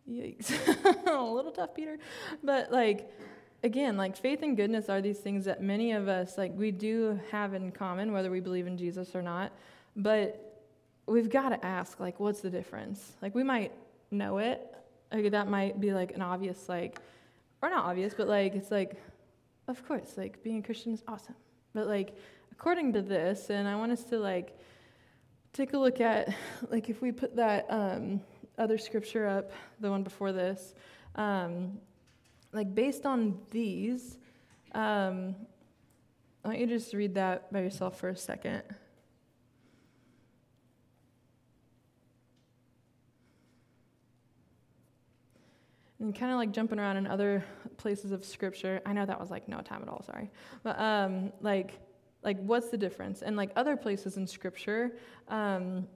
yikes. 0.09 0.53
a 1.07 1.21
little 1.21 1.51
tough, 1.51 1.75
Peter. 1.75 1.97
But, 2.41 2.71
like, 2.71 3.11
again, 3.65 3.97
like 3.97 4.15
faith 4.15 4.43
and 4.43 4.55
goodness 4.55 4.89
are 4.89 5.01
these 5.01 5.17
things 5.17 5.45
that 5.45 5.61
many 5.61 5.91
of 5.91 6.07
us, 6.07 6.37
like, 6.37 6.51
we 6.55 6.69
do 6.69 7.19
have 7.31 7.55
in 7.55 7.71
common, 7.71 8.13
whether 8.13 8.29
we 8.29 8.39
believe 8.39 8.67
in 8.67 8.77
Jesus 8.77 9.15
or 9.15 9.23
not. 9.23 9.51
But 9.95 10.61
we've 11.07 11.29
got 11.29 11.49
to 11.49 11.65
ask, 11.65 11.99
like, 11.99 12.19
what's 12.19 12.41
the 12.41 12.49
difference? 12.49 13.13
Like, 13.23 13.33
we 13.33 13.43
might 13.43 13.71
know 14.11 14.37
it. 14.37 14.61
Like, 15.11 15.31
that 15.31 15.47
might 15.47 15.81
be 15.81 15.93
like 15.93 16.13
an 16.13 16.21
obvious, 16.21 16.69
like, 16.69 16.99
or 17.63 17.69
not 17.71 17.85
obvious, 17.85 18.13
but 18.13 18.27
like, 18.27 18.53
it's 18.53 18.69
like, 18.69 19.01
of 19.67 19.85
course, 19.87 20.13
like, 20.15 20.43
being 20.43 20.59
a 20.59 20.61
Christian 20.61 20.93
is 20.93 21.03
awesome. 21.07 21.35
But, 21.73 21.87
like, 21.87 22.15
according 22.51 22.93
to 22.93 23.01
this, 23.01 23.49
and 23.49 23.67
I 23.67 23.75
want 23.75 23.91
us 23.91 24.03
to, 24.05 24.19
like, 24.19 24.59
take 25.53 25.73
a 25.73 25.77
look 25.77 26.01
at, 26.01 26.29
like, 26.69 26.89
if 26.89 27.01
we 27.01 27.11
put 27.11 27.35
that 27.35 27.65
um, 27.69 28.21
other 28.59 28.77
scripture 28.77 29.27
up, 29.27 29.51
the 29.79 29.89
one 29.89 30.03
before 30.03 30.31
this, 30.31 30.75
um, 31.15 31.79
like 32.55 32.73
based 32.73 33.05
on 33.05 33.37
these, 33.51 34.17
um, 34.73 35.35
I 36.43 36.47
want 36.47 36.59
you 36.59 36.67
to 36.67 36.77
just 36.77 36.93
read 36.93 37.15
that 37.15 37.51
by 37.51 37.59
yourself 37.59 37.99
for 37.99 38.09
a 38.09 38.15
second. 38.15 38.63
And 45.99 46.15
kind 46.15 46.31
of 46.31 46.37
like 46.37 46.51
jumping 46.51 46.79
around 46.79 46.97
in 46.97 47.07
other 47.07 47.43
places 47.77 48.11
of 48.11 48.23
scripture. 48.23 48.81
I 48.85 48.93
know 48.93 49.05
that 49.05 49.19
was 49.19 49.31
like 49.31 49.49
no 49.49 49.59
time 49.59 49.81
at 49.81 49.89
all, 49.89 50.03
sorry. 50.03 50.29
But 50.63 50.79
um, 50.79 51.33
like, 51.41 51.79
like 52.23 52.37
what's 52.41 52.69
the 52.69 52.77
difference? 52.77 53.21
And 53.21 53.35
like 53.35 53.51
other 53.55 53.75
places 53.75 54.17
in 54.17 54.27
scripture, 54.27 54.97
um, 55.27 55.87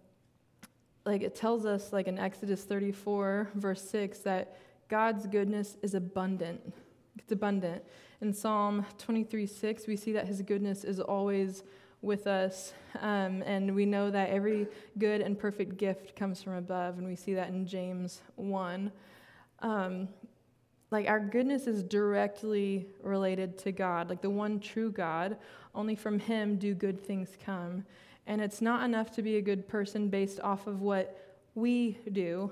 like 1.06 1.22
it 1.22 1.36
tells 1.36 1.66
us 1.66 1.94
like 1.94 2.08
in 2.08 2.20
Exodus 2.20 2.64
34 2.64 3.50
verse 3.56 3.82
6 3.90 4.20
that 4.20 4.58
God's 4.90 5.28
goodness 5.28 5.78
is 5.84 5.94
abundant. 5.94 6.74
It's 7.18 7.32
abundant. 7.32 7.84
In 8.22 8.34
Psalm 8.34 8.86
23 8.98 9.46
6, 9.46 9.88
we 9.88 9.96
see 9.96 10.12
that 10.14 10.28
his 10.28 10.42
goodness 10.42 10.84
is 10.84 11.00
always 11.00 11.64
with 12.02 12.26
us. 12.26 12.74
Um, 13.00 13.44
and 13.44 13.76
we 13.76 13.86
know 13.86 14.10
that 14.10 14.32
every 14.32 14.68
good 14.98 15.22
and 15.22 15.38
perfect 15.38 15.78
gift 15.78 16.16
comes 16.16 16.42
from 16.42 16.54
above. 16.54 16.98
And 16.98 17.08
we 17.08 17.16
see 17.16 17.36
that 17.36 17.50
in 17.50 17.68
James 17.68 18.22
1. 18.36 18.92
Um, 19.60 20.08
like 20.90 21.08
our 21.08 21.20
goodness 21.20 21.68
is 21.68 21.84
directly 21.84 22.88
related 23.04 23.60
to 23.60 23.72
God, 23.72 24.10
like 24.10 24.22
the 24.22 24.30
one 24.30 24.60
true 24.60 24.92
God. 24.92 25.38
Only 25.76 25.96
from 25.96 26.18
Him 26.18 26.58
do 26.58 26.74
good 26.74 27.00
things 27.00 27.30
come. 27.46 27.86
And 28.26 28.42
it's 28.42 28.60
not 28.60 28.84
enough 28.84 29.12
to 29.12 29.22
be 29.22 29.38
a 29.38 29.42
good 29.42 29.68
person 29.68 30.10
based 30.10 30.40
off 30.40 30.66
of 30.66 30.82
what 30.82 31.38
we 31.54 32.00
do, 32.12 32.52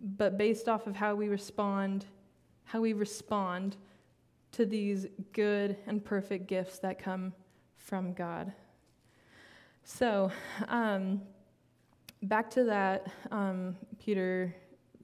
but 0.00 0.38
based 0.38 0.68
off 0.68 0.86
of 0.86 0.96
how 0.96 1.14
we 1.14 1.28
respond, 1.28 2.06
how 2.64 2.80
we 2.80 2.92
respond 2.92 3.76
to 4.52 4.66
these 4.66 5.06
good 5.32 5.76
and 5.86 6.04
perfect 6.04 6.46
gifts 6.46 6.78
that 6.78 6.98
come 6.98 7.32
from 7.76 8.12
God. 8.12 8.52
So, 9.84 10.30
um, 10.68 11.20
back 12.22 12.50
to 12.50 12.64
that 12.64 13.06
um, 13.30 13.76
Peter 13.98 14.54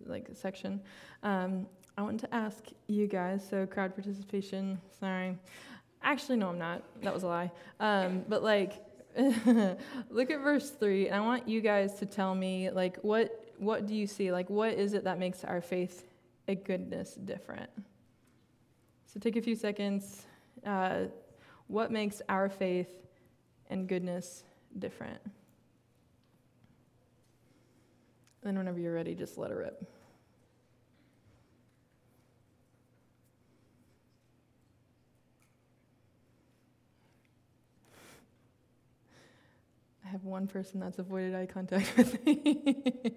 like 0.04 0.28
section. 0.32 0.80
Um, 1.22 1.66
I 1.98 2.02
want 2.02 2.20
to 2.20 2.34
ask 2.34 2.64
you 2.88 3.06
guys. 3.06 3.46
So 3.48 3.66
crowd 3.66 3.94
participation. 3.94 4.80
Sorry, 5.00 5.36
actually 6.02 6.36
no, 6.36 6.50
I'm 6.50 6.58
not. 6.58 6.82
That 7.02 7.14
was 7.14 7.22
a 7.22 7.28
lie. 7.28 7.50
Um, 7.80 8.24
but 8.28 8.42
like, 8.42 8.84
look 9.16 10.30
at 10.30 10.40
verse 10.40 10.70
three, 10.70 11.06
and 11.06 11.16
I 11.16 11.20
want 11.20 11.48
you 11.48 11.60
guys 11.60 11.94
to 11.94 12.06
tell 12.06 12.34
me 12.34 12.70
like 12.70 12.98
what 12.98 13.45
what 13.58 13.86
do 13.86 13.94
you 13.94 14.06
see? 14.06 14.32
Like, 14.32 14.50
what 14.50 14.75
is 14.75 14.92
it 14.92 15.04
that 15.04 15.18
makes 15.18 15.44
our 15.44 15.60
faith 15.60 16.06
a 16.48 16.54
goodness 16.54 17.14
different? 17.14 17.70
So 19.06 19.20
take 19.20 19.36
a 19.36 19.42
few 19.42 19.56
seconds. 19.56 20.26
Uh, 20.64 21.04
what 21.68 21.90
makes 21.90 22.22
our 22.28 22.48
faith 22.48 22.90
and 23.70 23.88
goodness 23.88 24.44
different? 24.78 25.20
And 25.25 25.32
then 28.42 28.58
whenever 28.58 28.78
you're 28.78 28.94
ready, 28.94 29.14
just 29.14 29.38
let 29.38 29.50
it 29.50 29.54
rip. 29.54 29.90
I 40.04 40.08
have 40.10 40.25
one 40.25 40.46
person 40.46 40.78
that's 40.78 41.00
avoided 41.00 41.34
eye 41.34 41.46
contact 41.46 41.92
with 41.96 42.25
me. 42.25 43.16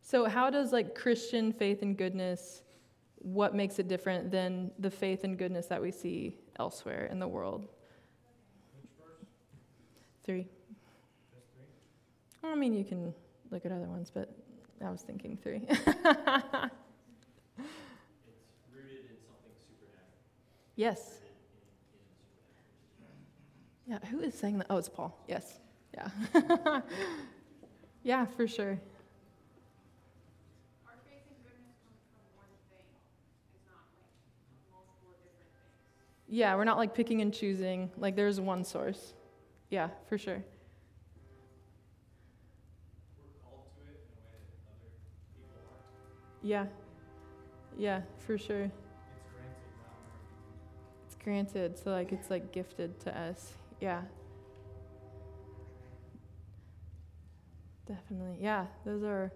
So 0.00 0.26
how 0.26 0.50
does 0.50 0.72
like 0.72 0.94
Christian 0.94 1.52
faith 1.52 1.82
and 1.82 1.96
goodness 1.96 2.62
what 3.16 3.54
makes 3.54 3.78
it 3.78 3.88
different 3.88 4.30
than 4.30 4.70
the 4.78 4.90
faith 4.90 5.24
and 5.24 5.36
goodness 5.36 5.66
that 5.66 5.82
we 5.82 5.90
see 5.90 6.36
elsewhere 6.58 7.06
in 7.10 7.18
the 7.18 7.28
world? 7.28 7.68
Three. 10.24 10.46
I 12.44 12.54
mean, 12.54 12.72
you 12.74 12.84
can 12.84 13.12
look 13.50 13.66
at 13.66 13.72
other 13.72 13.86
ones, 13.86 14.10
but 14.12 14.30
I 14.84 14.90
was 14.90 15.02
thinking 15.02 15.36
three. 15.42 15.66
yes. 20.76 21.17
Yeah, 23.88 23.98
who 24.10 24.20
is 24.20 24.34
saying 24.34 24.58
that? 24.58 24.66
Oh, 24.68 24.76
it's 24.76 24.88
Paul. 24.88 25.18
Yes. 25.26 25.60
Yeah. 25.94 26.80
yeah, 28.02 28.26
for 28.26 28.46
sure. 28.46 28.78
Yeah, 36.28 36.54
we're 36.56 36.64
not 36.64 36.76
like 36.76 36.94
picking 36.94 37.22
and 37.22 37.32
choosing. 37.32 37.90
Like 37.96 38.14
there's 38.14 38.38
one 38.38 38.62
source. 38.62 39.14
Yeah, 39.70 39.88
for 40.06 40.18
sure. 40.18 40.44
Yeah. 46.42 46.66
Yeah, 47.78 48.02
for 48.26 48.36
sure. 48.36 48.70
It's 51.06 51.16
granted, 51.24 51.78
so 51.78 51.90
like 51.92 52.12
it's 52.12 52.28
like 52.28 52.52
gifted 52.52 53.00
to 53.00 53.18
us. 53.18 53.54
Yeah. 53.80 54.02
Definitely. 57.86 58.36
Yeah, 58.40 58.66
those 58.84 59.02
are. 59.02 59.32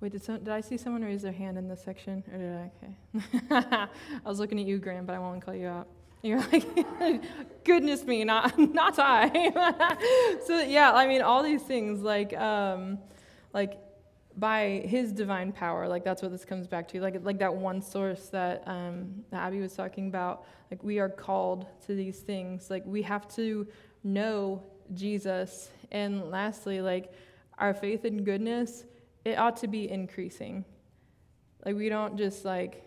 Wait, 0.00 0.12
did, 0.12 0.22
some, 0.22 0.38
did 0.38 0.50
I 0.50 0.60
see 0.60 0.76
someone 0.76 1.02
raise 1.02 1.22
their 1.22 1.32
hand 1.32 1.58
in 1.58 1.66
this 1.68 1.82
section? 1.82 2.22
Or 2.32 2.38
did 2.38 2.54
I? 2.54 2.70
Okay. 2.76 3.88
I 4.24 4.28
was 4.28 4.38
looking 4.38 4.60
at 4.60 4.66
you, 4.66 4.78
Graham, 4.78 5.06
but 5.06 5.14
I 5.14 5.18
won't 5.18 5.44
call 5.44 5.54
you 5.54 5.66
out. 5.66 5.88
You're 6.22 6.40
like, 6.40 6.64
goodness 7.64 8.04
me, 8.04 8.24
not, 8.24 8.58
not 8.58 8.98
I. 8.98 10.38
so, 10.46 10.60
yeah, 10.60 10.92
I 10.92 11.06
mean, 11.06 11.22
all 11.22 11.42
these 11.42 11.62
things, 11.62 12.00
like, 12.00 12.36
um, 12.36 12.98
like, 13.52 13.78
by 14.38 14.82
his 14.84 15.12
divine 15.12 15.50
power 15.50 15.88
like 15.88 16.04
that's 16.04 16.22
what 16.22 16.30
this 16.30 16.44
comes 16.44 16.66
back 16.66 16.86
to 16.86 17.00
like 17.00 17.18
like 17.22 17.38
that 17.38 17.54
one 17.54 17.82
source 17.82 18.28
that 18.28 18.62
um, 18.66 19.24
that 19.30 19.38
abby 19.38 19.60
was 19.60 19.74
talking 19.74 20.06
about 20.06 20.44
like 20.70 20.82
we 20.84 20.98
are 20.98 21.08
called 21.08 21.66
to 21.84 21.94
these 21.94 22.20
things 22.20 22.70
like 22.70 22.84
we 22.86 23.02
have 23.02 23.26
to 23.26 23.66
know 24.04 24.62
jesus. 24.94 25.70
And 25.90 26.30
lastly 26.30 26.80
like 26.80 27.12
our 27.58 27.74
faith 27.74 28.04
and 28.04 28.24
goodness 28.24 28.84
it 29.24 29.38
ought 29.38 29.56
to 29.58 29.68
be 29.68 29.90
increasing. 29.90 30.64
Like 31.64 31.76
we 31.76 31.88
don't 31.88 32.16
just 32.16 32.44
like 32.44 32.84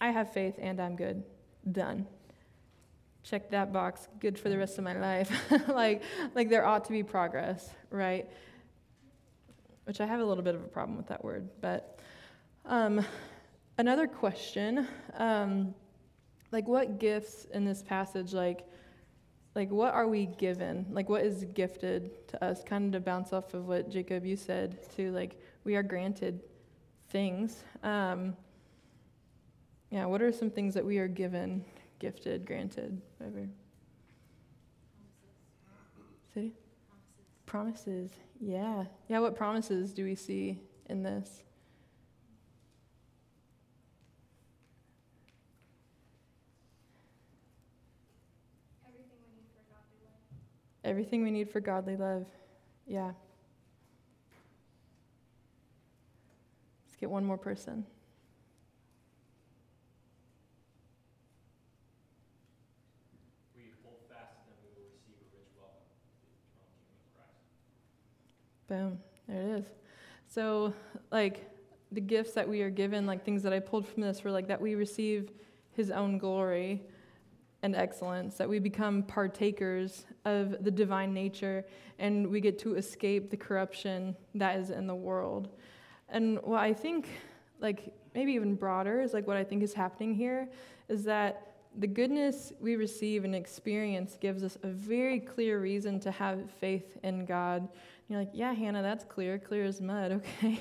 i 0.00 0.10
have 0.10 0.32
faith 0.32 0.54
and 0.58 0.80
i'm 0.80 0.96
good 0.96 1.22
done. 1.70 2.06
Check 3.22 3.50
that 3.50 3.72
box 3.72 4.08
good 4.18 4.38
for 4.38 4.48
the 4.48 4.58
rest 4.58 4.78
of 4.78 4.84
my 4.84 4.98
life. 4.98 5.30
Like 5.68 6.02
like 6.34 6.48
there 6.48 6.66
ought 6.66 6.84
to 6.86 6.92
be 6.92 7.02
progress 7.02 7.70
right 7.90 8.28
which 9.92 10.00
I 10.00 10.06
have 10.06 10.20
a 10.20 10.24
little 10.24 10.42
bit 10.42 10.54
of 10.54 10.62
a 10.62 10.68
problem 10.68 10.96
with 10.96 11.08
that 11.08 11.22
word. 11.22 11.50
But 11.60 11.98
um, 12.64 13.04
another 13.76 14.06
question, 14.06 14.88
um, 15.18 15.74
like 16.50 16.66
what 16.66 16.98
gifts 16.98 17.44
in 17.52 17.66
this 17.66 17.82
passage, 17.82 18.32
like, 18.32 18.66
like 19.54 19.70
what 19.70 19.92
are 19.92 20.08
we 20.08 20.24
given? 20.24 20.86
Like 20.90 21.10
what 21.10 21.20
is 21.26 21.44
gifted 21.52 22.26
to 22.28 22.42
us? 22.42 22.62
Kind 22.64 22.86
of 22.86 23.02
to 23.02 23.04
bounce 23.04 23.34
off 23.34 23.52
of 23.52 23.68
what 23.68 23.90
Jacob 23.90 24.24
you 24.24 24.34
said 24.34 24.78
too. 24.96 25.10
Like 25.10 25.38
we 25.64 25.76
are 25.76 25.82
granted 25.82 26.40
things. 27.10 27.62
Um, 27.82 28.34
yeah. 29.90 30.06
What 30.06 30.22
are 30.22 30.32
some 30.32 30.48
things 30.48 30.72
that 30.72 30.86
we 30.86 30.96
are 31.00 31.08
given, 31.08 31.66
gifted, 31.98 32.46
granted, 32.46 32.98
whatever? 33.18 33.46
City. 36.32 36.54
Promises. 37.52 38.10
Yeah. 38.40 38.84
Yeah, 39.08 39.18
what 39.18 39.36
promises 39.36 39.92
do 39.92 40.04
we 40.04 40.14
see 40.14 40.58
in 40.88 41.02
this? 41.02 41.42
Everything 48.82 49.20
we 49.20 49.30
need 49.30 49.50
for 49.52 49.60
godly 49.70 50.00
love. 50.02 50.30
Everything 50.82 51.22
we 51.22 51.30
need 51.30 51.50
for 51.50 51.60
godly 51.60 51.96
love. 51.98 52.26
Yeah. 52.86 53.12
Let's 56.86 56.96
get 56.98 57.10
one 57.10 57.26
more 57.26 57.36
person. 57.36 57.84
Boom. 68.72 68.98
There 69.28 69.42
it 69.42 69.58
is. 69.58 69.66
So, 70.26 70.72
like, 71.10 71.46
the 71.90 72.00
gifts 72.00 72.32
that 72.32 72.48
we 72.48 72.62
are 72.62 72.70
given, 72.70 73.04
like 73.04 73.22
things 73.22 73.42
that 73.42 73.52
I 73.52 73.60
pulled 73.60 73.86
from 73.86 74.00
this, 74.02 74.24
were 74.24 74.30
like 74.30 74.48
that 74.48 74.58
we 74.58 74.76
receive 74.76 75.30
His 75.72 75.90
own 75.90 76.16
glory 76.16 76.82
and 77.62 77.76
excellence, 77.76 78.36
that 78.36 78.48
we 78.48 78.58
become 78.58 79.02
partakers 79.02 80.06
of 80.24 80.64
the 80.64 80.70
divine 80.70 81.12
nature, 81.12 81.66
and 81.98 82.26
we 82.26 82.40
get 82.40 82.58
to 82.60 82.76
escape 82.76 83.30
the 83.30 83.36
corruption 83.36 84.16
that 84.36 84.58
is 84.58 84.70
in 84.70 84.86
the 84.86 84.94
world. 84.94 85.50
And 86.08 86.38
what 86.42 86.60
I 86.60 86.72
think, 86.72 87.10
like, 87.60 87.92
maybe 88.14 88.32
even 88.32 88.54
broader, 88.54 89.02
is 89.02 89.12
like 89.12 89.26
what 89.26 89.36
I 89.36 89.44
think 89.44 89.62
is 89.62 89.74
happening 89.74 90.14
here 90.14 90.48
is 90.88 91.04
that 91.04 91.51
the 91.78 91.86
goodness 91.86 92.52
we 92.60 92.76
receive 92.76 93.24
and 93.24 93.34
experience 93.34 94.16
gives 94.20 94.42
us 94.42 94.58
a 94.62 94.68
very 94.68 95.18
clear 95.18 95.60
reason 95.60 95.98
to 96.00 96.10
have 96.10 96.50
faith 96.50 96.98
in 97.02 97.24
God. 97.24 97.62
And 97.62 97.70
you're 98.08 98.20
like, 98.20 98.30
yeah, 98.34 98.52
Hannah, 98.52 98.82
that's 98.82 99.04
clear, 99.04 99.38
clear 99.38 99.64
as 99.64 99.80
mud, 99.80 100.12
okay. 100.44 100.60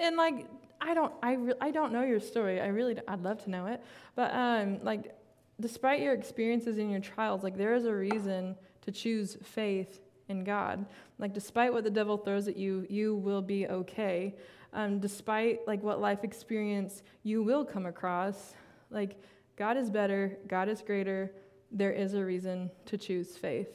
and 0.00 0.16
like, 0.16 0.46
I 0.80 0.94
don't, 0.94 1.12
I, 1.22 1.34
re- 1.34 1.54
I 1.60 1.70
don't 1.70 1.92
know 1.92 2.02
your 2.02 2.20
story. 2.20 2.60
I 2.60 2.68
really, 2.68 2.96
I'd 3.08 3.22
love 3.22 3.42
to 3.44 3.50
know 3.50 3.66
it. 3.66 3.82
But 4.14 4.32
um, 4.32 4.78
like, 4.82 5.14
despite 5.60 6.00
your 6.00 6.14
experiences 6.14 6.78
and 6.78 6.90
your 6.90 7.00
trials, 7.00 7.42
like 7.42 7.56
there 7.56 7.74
is 7.74 7.84
a 7.84 7.92
reason 7.92 8.56
to 8.82 8.92
choose 8.92 9.36
faith 9.42 10.00
in 10.28 10.44
God. 10.44 10.86
Like, 11.18 11.34
despite 11.34 11.72
what 11.72 11.84
the 11.84 11.90
devil 11.90 12.16
throws 12.16 12.48
at 12.48 12.56
you, 12.56 12.86
you 12.88 13.16
will 13.16 13.42
be 13.42 13.66
okay. 13.66 14.34
Um, 14.72 15.00
despite 15.00 15.66
like 15.66 15.82
what 15.82 16.00
life 16.00 16.22
experience 16.22 17.02
you 17.24 17.42
will 17.42 17.64
come 17.64 17.86
across, 17.86 18.54
like 18.90 19.16
God 19.60 19.76
is 19.76 19.90
better, 19.90 20.38
God 20.48 20.70
is 20.70 20.80
greater. 20.80 21.34
There 21.70 21.92
is 21.92 22.14
a 22.14 22.24
reason 22.24 22.70
to 22.86 22.96
choose 22.96 23.36
faith. 23.36 23.68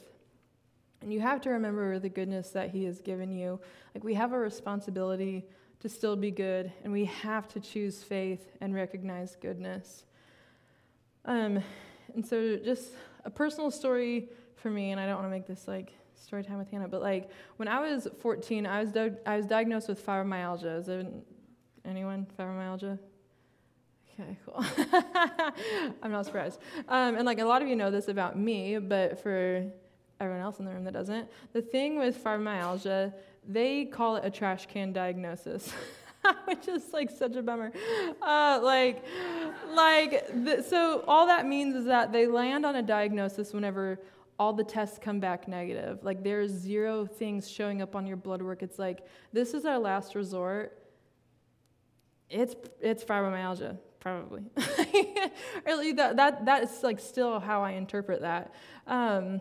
And 1.00 1.12
you 1.12 1.20
have 1.20 1.40
to 1.42 1.50
remember 1.50 2.00
the 2.00 2.08
goodness 2.08 2.50
that 2.50 2.70
He 2.70 2.82
has 2.86 3.00
given 3.00 3.30
you. 3.30 3.60
Like, 3.94 4.02
we 4.02 4.14
have 4.14 4.32
a 4.32 4.38
responsibility 4.38 5.44
to 5.78 5.88
still 5.88 6.16
be 6.16 6.32
good, 6.32 6.72
and 6.82 6.92
we 6.92 7.04
have 7.04 7.46
to 7.50 7.60
choose 7.60 8.02
faith 8.02 8.50
and 8.60 8.74
recognize 8.74 9.36
goodness. 9.36 10.02
Um, 11.24 11.62
and 12.16 12.26
so, 12.26 12.56
just 12.56 12.90
a 13.24 13.30
personal 13.30 13.70
story 13.70 14.30
for 14.56 14.72
me, 14.72 14.90
and 14.90 15.00
I 15.00 15.06
don't 15.06 15.14
want 15.14 15.26
to 15.26 15.30
make 15.30 15.46
this 15.46 15.68
like 15.68 15.92
story 16.16 16.42
time 16.42 16.58
with 16.58 16.68
Hannah, 16.68 16.88
but 16.88 17.00
like 17.00 17.30
when 17.58 17.68
I 17.68 17.78
was 17.78 18.08
14, 18.22 18.66
I 18.66 18.80
was, 18.80 18.90
di- 18.90 19.18
I 19.24 19.36
was 19.36 19.46
diagnosed 19.46 19.88
with 19.88 20.04
fibromyalgia. 20.04 20.80
Is 20.80 20.86
there 20.86 21.04
anyone 21.84 22.26
fibromyalgia? 22.36 22.98
Okay, 24.18 24.38
cool. 24.46 24.64
I'm 26.02 26.10
not 26.10 26.24
surprised. 26.24 26.58
Um, 26.88 27.16
and 27.16 27.26
like 27.26 27.38
a 27.38 27.44
lot 27.44 27.60
of 27.60 27.68
you 27.68 27.76
know 27.76 27.90
this 27.90 28.08
about 28.08 28.38
me, 28.38 28.78
but 28.78 29.22
for 29.22 29.64
everyone 30.20 30.42
else 30.42 30.58
in 30.58 30.64
the 30.64 30.70
room 30.70 30.84
that 30.84 30.94
doesn't, 30.94 31.28
the 31.52 31.60
thing 31.60 31.98
with 31.98 32.22
fibromyalgia, 32.22 33.12
they 33.46 33.84
call 33.84 34.16
it 34.16 34.24
a 34.24 34.30
trash 34.30 34.66
can 34.66 34.92
diagnosis. 34.92 35.72
which 36.46 36.66
is 36.66 36.92
like 36.92 37.10
such 37.10 37.36
a 37.36 37.42
bummer. 37.42 37.70
Uh, 38.22 38.58
like, 38.62 39.04
like 39.74 40.28
so 40.68 41.04
all 41.06 41.26
that 41.26 41.46
means 41.46 41.76
is 41.76 41.84
that 41.84 42.10
they 42.10 42.26
land 42.26 42.66
on 42.66 42.76
a 42.76 42.82
diagnosis 42.82 43.52
whenever 43.52 44.00
all 44.38 44.52
the 44.52 44.64
tests 44.64 44.98
come 45.00 45.20
back 45.20 45.46
negative. 45.46 46.02
Like 46.02 46.24
there's 46.24 46.50
zero 46.50 47.06
things 47.06 47.48
showing 47.48 47.80
up 47.80 47.94
on 47.94 48.06
your 48.06 48.16
blood 48.16 48.42
work. 48.42 48.62
It's 48.62 48.78
like 48.78 49.06
this 49.32 49.54
is 49.54 49.64
our 49.64 49.78
last 49.78 50.14
resort. 50.14 50.76
It's 52.28 52.56
it's 52.80 53.04
fibromyalgia 53.04 53.76
probably. 54.00 54.42
really, 55.66 55.92
that 55.92 56.16
that 56.16 56.44
that 56.46 56.64
is 56.64 56.82
like 56.82 57.00
still 57.00 57.40
how 57.40 57.62
I 57.62 57.72
interpret 57.72 58.20
that. 58.22 58.54
Um, 58.86 59.40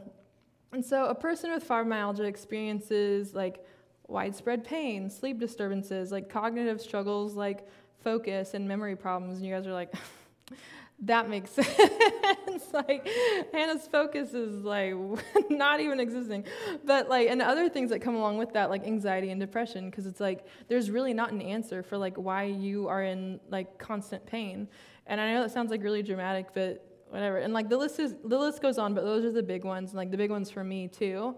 and 0.72 0.84
so 0.84 1.06
a 1.06 1.16
person 1.16 1.52
with 1.52 1.68
fibromyalgia 1.68 2.26
experiences 2.26 3.34
like 3.34 3.64
widespread 4.08 4.64
pain, 4.64 5.10
sleep 5.10 5.40
disturbances, 5.40 6.12
like 6.12 6.30
cognitive 6.30 6.82
struggles, 6.82 7.36
like 7.36 7.68
focus 8.04 8.54
and 8.54 8.68
memory 8.68 8.96
problems. 8.96 9.38
And 9.38 9.46
you 9.46 9.54
guys 9.54 9.68
are 9.68 9.74
like. 9.74 9.94
that 11.00 11.30
makes 11.30 11.52
sense. 11.52 12.74
like 12.74 13.08
Hannah's 13.52 13.88
focus 13.88 14.34
is 14.34 14.64
like 14.64 14.94
not 15.50 15.80
even 15.80 16.00
existing. 16.00 16.46
But 16.84 17.10
like 17.10 17.30
and 17.30 17.42
other 17.42 17.70
things 17.70 17.90
that 17.90 18.00
come 18.00 18.16
along 18.16 18.38
with 18.38 18.54
that 18.54 18.70
like 18.70 18.86
anxiety 18.86 19.32
and 19.32 19.40
depression 19.40 19.90
because 19.90 20.06
it's 20.06 20.20
like 20.20 20.46
there's 20.68 20.90
really 20.90 21.14
not 21.14 21.32
an 21.32 21.42
answer 21.42 21.84
for 21.84 21.98
like 21.98 22.16
why 22.16 22.44
you 22.44 22.88
are 22.88 23.04
in 23.04 23.40
like 23.50 23.78
constant 23.78 24.26
pain. 24.26 24.68
And 25.08 25.20
I 25.20 25.34
know 25.34 25.42
that 25.42 25.52
sounds 25.52 25.70
like 25.70 25.84
really 25.84 26.02
dramatic 26.02 26.48
but 26.54 26.86
whatever. 27.10 27.38
And 27.38 27.54
like 27.54 27.70
the 27.70 27.78
list 27.78 28.00
is 28.00 28.16
the 28.24 28.38
list 28.38 28.62
goes 28.62 28.78
on 28.78 28.94
but 28.94 29.04
those 29.04 29.26
are 29.26 29.32
the 29.32 29.44
big 29.44 29.64
ones 29.64 29.92
and 29.92 29.98
like 29.98 30.12
the 30.12 30.18
big 30.18 30.32
ones 30.32 30.50
for 30.50 30.64
me 30.64 30.88
too. 30.88 31.36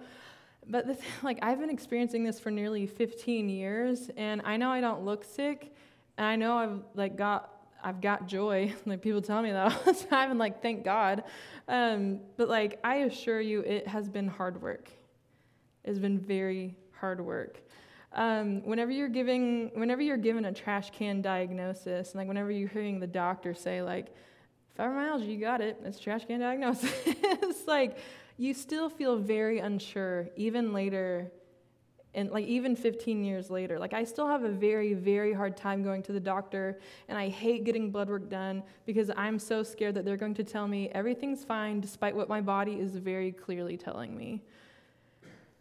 But 0.69 0.85
the, 0.85 0.97
like 1.23 1.39
I've 1.41 1.59
been 1.59 1.71
experiencing 1.71 2.23
this 2.23 2.39
for 2.39 2.51
nearly 2.51 2.85
15 2.85 3.49
years 3.49 4.11
and 4.15 4.41
I 4.45 4.57
know 4.57 4.69
I 4.69 4.81
don't 4.81 5.03
look 5.03 5.23
sick 5.23 5.73
and 6.17 6.27
I 6.27 6.35
know 6.35 6.57
I've 6.57 6.83
like 6.93 7.15
got 7.15 7.56
I've 7.87 8.01
got 8.01 8.27
joy. 8.27 8.73
like 8.85 9.01
people 9.01 9.21
tell 9.21 9.41
me 9.41 9.51
that 9.51 9.71
all 9.71 9.93
the 9.93 9.93
time, 10.09 10.31
and 10.31 10.39
like 10.39 10.61
thank 10.61 10.83
God. 10.83 11.23
Um, 11.69 12.19
but 12.35 12.49
like 12.49 12.79
I 12.83 12.95
assure 12.97 13.39
you, 13.39 13.61
it 13.61 13.87
has 13.87 14.09
been 14.09 14.27
hard 14.27 14.61
work. 14.61 14.89
It's 15.85 15.99
been 15.99 16.19
very 16.19 16.75
hard 16.99 17.21
work. 17.21 17.61
Um, 18.11 18.61
whenever 18.65 18.91
you're 18.91 19.07
giving, 19.07 19.71
whenever 19.73 20.01
you're 20.01 20.17
given 20.17 20.43
a 20.45 20.51
trash 20.51 20.89
can 20.89 21.21
diagnosis, 21.21 22.11
and 22.11 22.19
like 22.19 22.27
whenever 22.27 22.51
you're 22.51 22.67
hearing 22.67 22.99
the 22.99 23.07
doctor 23.07 23.53
say 23.53 23.81
like, 23.81 24.07
fibromyalgia, 24.77 25.27
you 25.27 25.39
got 25.39 25.61
it. 25.61 25.79
It's 25.85 25.97
trash 25.97 26.25
can 26.25 26.41
diagnosis. 26.41 26.91
like 27.67 27.99
you 28.35 28.53
still 28.53 28.89
feel 28.89 29.17
very 29.17 29.59
unsure 29.59 30.27
even 30.35 30.73
later 30.73 31.31
and 32.17 32.31
like 32.31 32.45
even 32.45 32.75
15 32.75 33.23
years 33.23 33.49
later 33.49 33.79
like 33.79 33.93
i 33.93 34.03
still 34.03 34.27
have 34.27 34.43
a 34.43 34.49
very 34.49 34.93
very 34.93 35.31
hard 35.31 35.55
time 35.55 35.83
going 35.83 36.03
to 36.03 36.11
the 36.11 36.19
doctor 36.19 36.79
and 37.07 37.17
i 37.17 37.29
hate 37.29 37.63
getting 37.63 37.91
blood 37.91 38.09
work 38.09 38.29
done 38.29 38.61
because 38.85 39.09
i'm 39.15 39.39
so 39.39 39.63
scared 39.63 39.93
that 39.95 40.03
they're 40.03 40.17
going 40.17 40.33
to 40.33 40.43
tell 40.43 40.67
me 40.67 40.89
everything's 40.89 41.45
fine 41.45 41.79
despite 41.79 42.15
what 42.15 42.27
my 42.27 42.41
body 42.41 42.73
is 42.73 42.97
very 42.97 43.31
clearly 43.31 43.77
telling 43.77 44.17
me. 44.17 44.43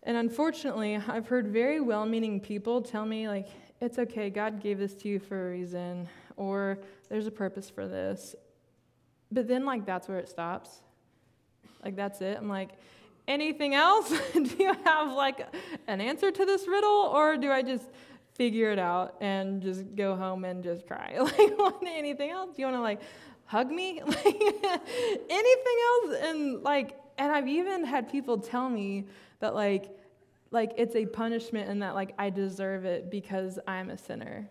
And 0.03 0.17
unfortunately 0.17 0.97
i've 1.09 1.29
heard 1.29 1.47
very 1.47 1.81
well-meaning 1.81 2.41
people 2.41 2.81
tell 2.81 3.07
me 3.07 3.29
like 3.29 3.49
it's 3.81 3.99
okay 3.99 4.31
god 4.31 4.61
gave 4.61 4.79
this 4.79 4.95
to 4.95 5.09
you 5.09 5.19
for 5.21 5.49
a 5.49 5.51
reason 5.51 6.09
or 6.37 6.79
there's 7.09 7.27
a 7.27 7.31
purpose 7.31 7.71
for 7.71 7.87
this. 7.87 8.35
But 9.33 9.49
then 9.49 9.65
like 9.65 9.85
that's 9.85 10.09
where 10.09 10.19
it 10.19 10.29
stops. 10.29 10.83
Like 11.85 11.97
that's 11.97 12.21
it. 12.21 12.37
I'm 12.39 12.49
like 12.49 12.71
anything 13.29 13.75
else? 13.75 14.11
do 14.33 14.57
you 14.59 14.75
have 14.85 15.13
like 15.13 15.47
an 15.87 16.01
answer 16.01 16.31
to 16.31 16.45
this 16.45 16.67
riddle, 16.67 17.11
or 17.13 17.37
do 17.37 17.51
I 17.51 17.63
just 17.63 17.89
figure 18.35 18.71
it 18.71 18.79
out 18.79 19.17
and 19.21 19.63
just 19.63 19.95
go 19.95 20.17
home 20.17 20.45
and 20.45 20.63
just 20.63 20.87
cry? 20.87 21.19
Like, 21.19 21.77
anything 21.87 22.31
else? 22.31 22.55
Do 22.55 22.63
you 22.63 22.67
want 22.67 22.77
to 22.77 22.83
like 22.83 23.01
hug 23.45 23.71
me? 23.71 24.01
Like, 24.07 24.25
anything 25.31 25.79
else? 25.87 26.17
And 26.23 26.63
like, 26.63 26.99
and 27.19 27.33
I've 27.33 27.49
even 27.49 27.85
had 27.85 28.11
people 28.11 28.39
tell 28.39 28.69
me 28.69 29.07
that 29.41 29.55
like, 29.55 29.91
like 30.51 30.73
it's 30.77 30.95
a 30.95 31.07
punishment 31.07 31.69
and 31.69 31.83
that 31.83 31.95
like 31.95 32.15
I 32.19 32.31
deserve 32.31 32.85
it 32.85 33.11
because 33.11 33.59
I'm 33.67 33.91
a 33.91 33.99
sinner. 33.99 34.49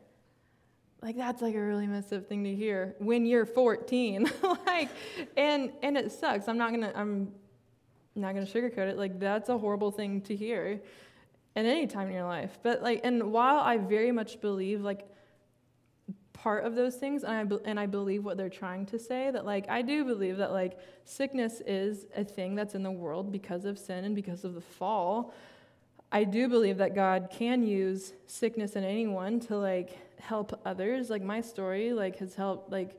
Like 1.02 1.18
that's 1.18 1.42
like 1.42 1.54
a 1.54 1.62
really 1.62 1.86
messed 1.86 2.12
up 2.14 2.28
thing 2.28 2.44
to 2.46 2.56
hear 2.56 2.96
when 2.98 3.26
you're 3.26 3.46
14. 3.46 4.30
like, 4.66 4.90
and 5.38 5.72
and 5.84 5.98
it 5.98 6.12
sucks. 6.12 6.48
I'm 6.48 6.58
not 6.58 6.72
gonna. 6.72 6.92
I'm 6.96 7.32
not 8.15 8.34
going 8.34 8.45
to 8.45 8.51
sugarcoat 8.51 8.89
it. 8.89 8.97
Like, 8.97 9.19
that's 9.19 9.49
a 9.49 9.58
horrible 9.58 9.91
thing 9.91 10.21
to 10.21 10.36
hear 10.36 10.82
at 11.56 11.65
any 11.65 11.88
time 11.88 12.08
in 12.08 12.13
your 12.13 12.25
life. 12.25 12.58
But, 12.63 12.82
like, 12.82 13.01
and 13.04 13.32
while 13.32 13.60
I 13.60 13.78
very 13.78 14.12
much 14.12 14.41
believe, 14.41 14.82
like, 14.82 15.08
part 16.45 16.63
of 16.63 16.75
those 16.75 16.95
things 16.95 17.23
and 17.23 17.34
I, 17.34 17.43
be- 17.43 17.65
and 17.65 17.80
I 17.80 17.88
believe 17.88 18.23
what 18.23 18.38
they're 18.38 18.49
trying 18.49 18.86
to 18.88 18.99
say 18.99 19.32
that 19.32 19.45
like 19.45 19.67
i 19.67 19.82
do 19.82 20.06
believe 20.06 20.38
that 20.38 20.51
like 20.51 20.78
sickness 21.04 21.60
is 21.65 22.06
a 22.15 22.23
thing 22.23 22.54
that's 22.54 22.75
in 22.75 22.84
the 22.84 22.91
world 22.91 23.32
because 23.32 23.65
of 23.65 23.80
sin 23.80 24.04
and 24.04 24.15
because 24.15 24.43
of 24.43 24.54
the 24.54 24.62
fall 24.62 25.34
i 26.12 26.23
do 26.23 26.47
believe 26.47 26.78
that 26.78 26.93
god 26.93 27.30
can 27.32 27.65
use 27.65 28.13
sickness 28.28 28.75
in 28.75 28.84
anyone 28.84 29.39
to 29.39 29.58
like 29.58 29.97
help 30.19 30.62
others 30.65 31.10
like 31.10 31.23
my 31.23 31.41
story 31.41 31.93
like 31.93 32.17
has 32.17 32.36
helped 32.36 32.69
like 32.69 32.91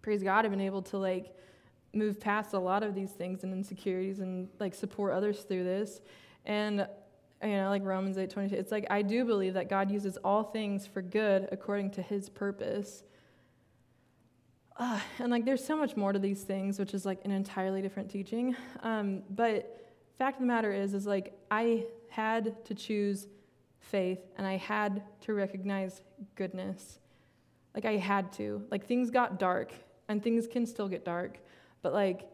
praise 0.00 0.22
god 0.22 0.46
i've 0.46 0.50
been 0.50 0.60
able 0.60 0.80
to 0.80 0.96
like 0.96 1.36
move 1.94 2.20
past 2.20 2.52
a 2.54 2.58
lot 2.58 2.82
of 2.82 2.94
these 2.94 3.10
things 3.10 3.44
and 3.44 3.52
insecurities 3.52 4.20
and 4.20 4.48
like 4.58 4.74
support 4.74 5.12
others 5.12 5.42
through 5.42 5.64
this. 5.64 6.00
And 6.44 6.86
you 7.42 7.50
know, 7.50 7.68
like 7.68 7.84
Romans 7.84 8.16
8 8.16 8.30
22, 8.30 8.54
it's 8.56 8.72
like 8.72 8.86
I 8.90 9.02
do 9.02 9.24
believe 9.24 9.54
that 9.54 9.68
God 9.68 9.90
uses 9.90 10.16
all 10.18 10.44
things 10.44 10.86
for 10.86 11.02
good 11.02 11.48
according 11.52 11.90
to 11.92 12.02
his 12.02 12.28
purpose. 12.28 13.04
Uh, 14.76 14.98
and 15.18 15.30
like 15.30 15.44
there's 15.44 15.64
so 15.64 15.76
much 15.76 15.96
more 15.96 16.12
to 16.12 16.18
these 16.18 16.42
things, 16.42 16.78
which 16.78 16.94
is 16.94 17.04
like 17.06 17.24
an 17.24 17.30
entirely 17.30 17.82
different 17.82 18.10
teaching. 18.10 18.56
Um, 18.82 19.22
but 19.30 19.92
fact 20.18 20.36
of 20.36 20.40
the 20.40 20.46
matter 20.46 20.72
is, 20.72 20.94
is 20.94 21.06
like 21.06 21.38
I 21.50 21.84
had 22.08 22.64
to 22.64 22.74
choose 22.74 23.26
faith 23.78 24.20
and 24.36 24.46
I 24.46 24.56
had 24.56 25.02
to 25.22 25.34
recognize 25.34 26.02
goodness. 26.34 26.98
Like 27.74 27.84
I 27.84 27.96
had 27.96 28.32
to. 28.34 28.62
Like 28.70 28.86
things 28.86 29.10
got 29.10 29.38
dark 29.38 29.72
and 30.08 30.22
things 30.22 30.46
can 30.46 30.66
still 30.66 30.88
get 30.88 31.04
dark. 31.04 31.38
But 31.84 31.92
like, 31.92 32.26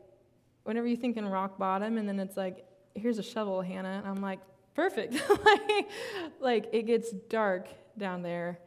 whenever 0.63 0.87
you 0.87 0.97
think 0.97 1.17
in 1.17 1.27
rock 1.27 1.59
bottom, 1.59 1.99
and 1.99 2.09
then 2.09 2.21
it's 2.21 2.37
like, 2.37 2.65
here's 2.95 3.19
a 3.19 3.23
shovel, 3.23 3.61
Hannah, 3.61 3.99
and 3.99 4.07
I'm 4.07 4.23
like, 4.23 4.39
perfect. 4.75 5.21
like, 5.45 5.91
like, 6.41 6.69
it 6.73 6.87
gets 6.87 7.11
dark 7.29 7.67
down 7.99 8.23
there. 8.23 8.61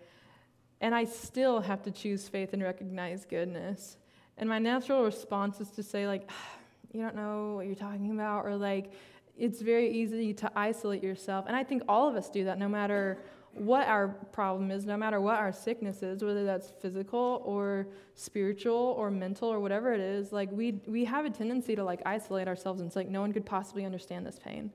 And 0.82 0.94
I 0.94 1.06
still 1.06 1.62
have 1.62 1.82
to 1.84 1.92
choose 1.92 2.28
faith 2.28 2.52
and 2.52 2.62
recognize 2.62 3.24
goodness. 3.24 3.96
And 4.38 4.50
my 4.50 4.60
natural 4.60 5.06
response 5.06 5.62
is 5.62 5.70
to 5.72 5.84
say, 5.84 6.06
like, 6.06 6.30
you 6.92 7.02
don't 7.02 7.16
know 7.16 7.54
what 7.56 7.66
you're 7.66 7.76
talking 7.76 8.12
about, 8.12 8.46
or 8.46 8.58
like, 8.58 8.92
it's 9.38 9.62
very 9.62 9.90
easy 9.90 10.34
to 10.34 10.52
isolate 10.54 11.02
yourself. 11.02 11.46
And 11.48 11.56
I 11.56 11.64
think 11.64 11.84
all 11.88 12.10
of 12.10 12.16
us 12.16 12.30
do 12.30 12.44
that 12.44 12.60
no 12.60 12.68
matter 12.68 13.20
what 13.56 13.88
our 13.88 14.08
problem 14.32 14.72
is, 14.72 14.86
no 14.86 14.98
matter 14.98 15.22
what 15.22 15.38
our 15.38 15.52
sickness 15.52 16.02
is, 16.02 16.24
whether 16.24 16.44
that's 16.44 16.72
physical 16.82 17.42
or 17.46 17.88
spiritual 18.16 18.96
or 18.98 19.12
mental 19.12 19.48
or 19.48 19.60
whatever 19.60 19.94
it 19.94 20.00
is, 20.00 20.32
like 20.32 20.52
we 20.52 20.82
we 20.88 21.06
have 21.06 21.26
a 21.26 21.30
tendency 21.30 21.76
to 21.76 21.84
like 21.84 22.02
isolate 22.06 22.48
ourselves 22.48 22.82
and 22.82 22.88
it's 22.88 22.96
like 22.96 23.10
no 23.10 23.22
one 23.22 23.32
could 23.32 23.46
possibly 23.46 23.86
understand 23.86 24.26
this 24.26 24.40
pain. 24.40 24.72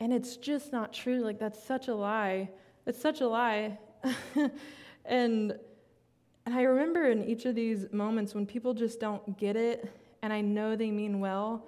And 0.00 0.12
it's 0.12 0.36
just 0.36 0.72
not 0.72 0.92
true. 0.92 1.20
Like 1.20 1.38
that's 1.38 1.62
such 1.62 1.88
a 1.88 1.94
lie. 1.94 2.50
It's 2.84 3.00
such 3.00 3.20
a 3.20 3.28
lie. 3.28 3.78
and 5.04 5.58
and 6.46 6.54
I 6.54 6.62
remember 6.62 7.10
in 7.10 7.24
each 7.24 7.44
of 7.44 7.54
these 7.54 7.86
moments 7.92 8.34
when 8.34 8.46
people 8.46 8.74
just 8.74 9.00
don't 9.00 9.38
get 9.38 9.56
it 9.56 9.92
and 10.22 10.32
I 10.32 10.40
know 10.40 10.76
they 10.76 10.90
mean 10.90 11.20
well. 11.20 11.66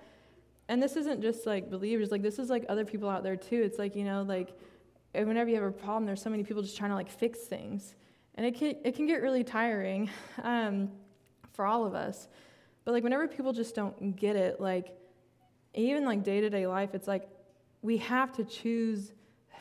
And 0.69 0.83
this 0.83 0.97
isn't 0.97 1.23
just 1.23 1.47
like 1.47 1.71
believers, 1.71 2.11
like 2.11 2.23
this 2.23 2.39
is 2.39 2.51
like 2.51 2.65
other 2.69 2.85
people 2.85 3.09
out 3.09 3.23
there 3.23 3.37
too. 3.37 3.63
It's 3.63 3.79
like, 3.79 3.97
you 3.97 4.05
know, 4.05 4.23
like 4.23 4.51
whenever 5.13 5.49
you 5.49 5.57
have 5.57 5.65
a 5.65 5.73
problem, 5.73 6.07
there's 6.07 6.23
so 6.23 6.31
many 6.31 6.45
people 6.45 6.63
just 6.63 6.77
trying 6.77 6.91
to 6.91 6.97
like 6.97 7.11
fix 7.11 7.41
things. 7.41 7.95
And 8.35 8.47
it 8.47 8.57
can, 8.57 8.77
it 8.85 8.95
can 8.95 9.07
get 9.07 9.23
really 9.23 9.45
tiring 9.45 10.11
um, 10.43 10.91
for 11.53 11.65
all 11.65 11.85
of 11.85 11.95
us. 11.95 12.29
But 12.85 12.93
like 12.93 13.03
whenever 13.03 13.27
people 13.29 13.53
just 13.53 13.75
don't 13.75 14.17
get 14.17 14.37
it, 14.37 14.61
like 14.61 14.97
even 15.75 16.05
like 16.05 16.23
day 16.23 16.41
to 16.41 16.51
day 16.51 16.67
life, 16.67 16.95
it's 16.95 17.09
like 17.09 17.29
we 17.83 17.99
have 17.99 18.33
to 18.33 18.45
choose 18.45 19.13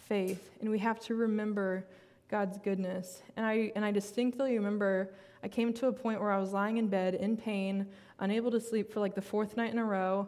faith 0.03 0.49
and 0.62 0.69
we 0.69 0.79
have 0.79 0.99
to 1.01 1.15
remember 1.15 1.86
God's 2.29 2.57
goodness. 2.57 3.21
And 3.36 3.45
I, 3.45 3.71
and 3.75 3.83
I 3.83 3.91
distinctly 3.91 4.57
remember 4.57 5.12
I 5.43 5.47
came 5.47 5.71
to 5.73 5.88
a 5.88 5.93
point 5.93 6.19
where 6.19 6.31
I 6.31 6.39
was 6.39 6.51
lying 6.51 6.77
in 6.77 6.88
bed 6.88 7.15
in 7.15 7.38
pain, 7.38 7.88
unable 8.19 8.51
to 8.51 8.60
sleep 8.60 8.91
for 8.91 8.99
like 8.99 9.15
the 9.15 9.21
fourth 9.21 9.55
night 9.55 9.71
in 9.71 9.79
a 9.79 9.86
row. 9.86 10.27